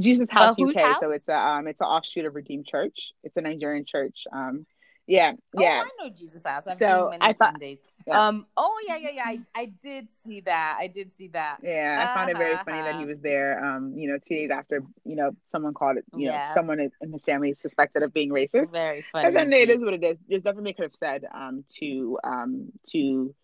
[0.00, 0.82] Jesus House whose UK.
[0.82, 0.96] house?
[1.00, 3.12] So it's a um, it's an offshoot of Redeemed Church.
[3.22, 4.24] It's a Nigerian church.
[4.32, 4.66] Um,
[5.06, 5.82] yeah, yeah.
[5.84, 6.66] Oh, I know Jesus House.
[6.66, 7.80] I've So, been I many thought- Sundays.
[8.06, 8.26] yeah.
[8.26, 8.46] Um.
[8.56, 9.22] Oh yeah, yeah, yeah.
[9.26, 10.78] I, I did see that.
[10.80, 11.58] I did see that.
[11.62, 12.64] Yeah, I found it very Uh-huh.
[12.64, 13.62] funny that he was there.
[13.62, 16.48] Um, you know, two days after, you know, someone called it, you Yeah.
[16.48, 18.72] know, someone in in his family suspected of being racist.
[18.72, 19.26] Very funny.
[19.28, 20.16] And then it is what it is.
[20.26, 23.34] There's nothing they could have said um to um to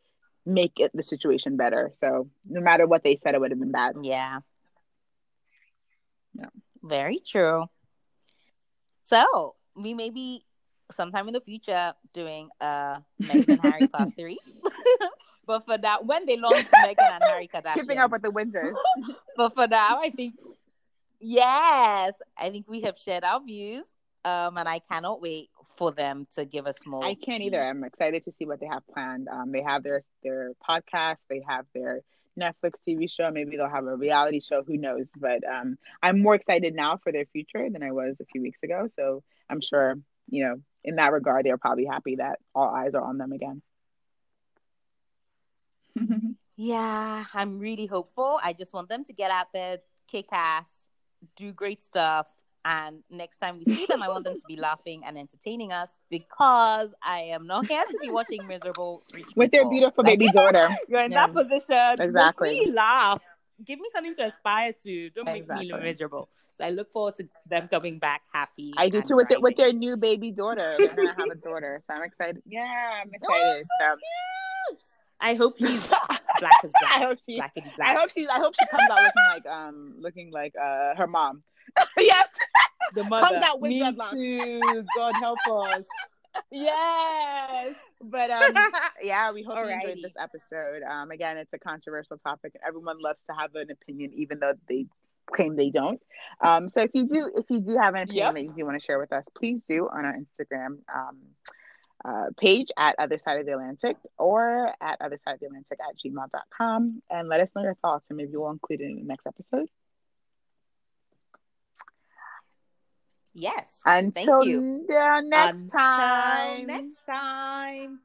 [0.47, 1.91] make it the situation better.
[1.93, 3.97] So no matter what they said, it would have been bad.
[4.03, 4.39] Yeah.
[6.41, 6.47] Yeah.
[6.83, 7.67] Very true.
[9.05, 10.45] So we may be
[10.93, 14.39] sometime in the future doing uh Meghan Harry part three.
[15.47, 18.75] but for that, when they launch Meghan and Harry Kardashian, Keeping up with the Windsors.
[19.37, 20.35] but for now, I think
[21.21, 23.85] yes, I think we have shared our views.
[24.23, 25.49] Um, and I cannot wait
[25.79, 27.03] for them to give us more.
[27.03, 27.47] I can't tea.
[27.47, 27.63] either.
[27.63, 29.29] I'm excited to see what they have planned.
[29.29, 31.19] Um, they have their their podcast.
[31.29, 32.03] They have their
[32.39, 33.31] Netflix TV show.
[33.31, 34.63] Maybe they'll have a reality show.
[34.63, 35.13] Who knows?
[35.17, 38.61] But um, I'm more excited now for their future than I was a few weeks
[38.63, 38.87] ago.
[38.89, 39.97] So I'm sure
[40.29, 43.63] you know in that regard they're probably happy that all eyes are on them again.
[46.63, 48.39] Yeah, I'm really hopeful.
[48.43, 50.89] I just want them to get out there, kick ass,
[51.35, 52.27] do great stuff.
[52.65, 55.89] And next time we see them, I want them to be laughing and entertaining us
[56.11, 60.31] because I am not here to be watching miserable rich With their beautiful Like, baby
[60.35, 60.69] daughter.
[60.89, 61.27] You're in Yeah.
[61.27, 62.01] that position.
[62.01, 62.51] Exactly.
[62.59, 63.23] Make me laugh.
[63.65, 65.11] Give me something to aspire to.
[65.11, 65.73] Don't make Exactly.
[65.73, 66.29] me miserable.
[66.57, 68.75] So I look forward to them coming back happy.
[68.77, 70.77] I do too with their, with their new baby daughter.
[70.79, 72.43] They're gonna have a daughter, so I'm excited.
[72.47, 72.61] Yeah,
[73.03, 73.67] I'm excited.
[73.81, 73.97] So.
[75.23, 76.23] I hope she's black
[76.65, 76.93] as black.
[76.97, 77.39] I hope she.
[77.41, 77.89] Blackity black.
[77.89, 78.29] I hope she's.
[78.29, 81.43] I hope she comes out looking like um looking like uh her mom.
[81.99, 82.29] yes.
[82.95, 83.37] The mother.
[83.43, 84.11] out with Me dreadlocks.
[84.13, 84.85] too.
[84.97, 85.85] God help us.
[86.51, 87.75] Yes.
[88.03, 88.55] But um
[89.03, 90.83] yeah, we hope you enjoyed this episode.
[90.83, 94.55] Um again, it's a controversial topic and everyone loves to have an opinion even though
[94.69, 94.87] they
[95.35, 96.01] claim they don't.
[96.41, 98.35] Um so if you do if you do have an opinion Yep.
[98.35, 101.19] that you do want to share with us, please do on our Instagram um
[102.03, 105.79] uh, page at other side of the Atlantic or at other side of the Atlantic
[105.87, 109.03] at gmail.com and let us know your thoughts and maybe we'll include it in the
[109.03, 109.69] next episode.
[113.35, 113.83] Yes.
[113.85, 114.65] Until Thank you.
[114.89, 116.67] the uh, next Until time.
[116.67, 118.01] Next time.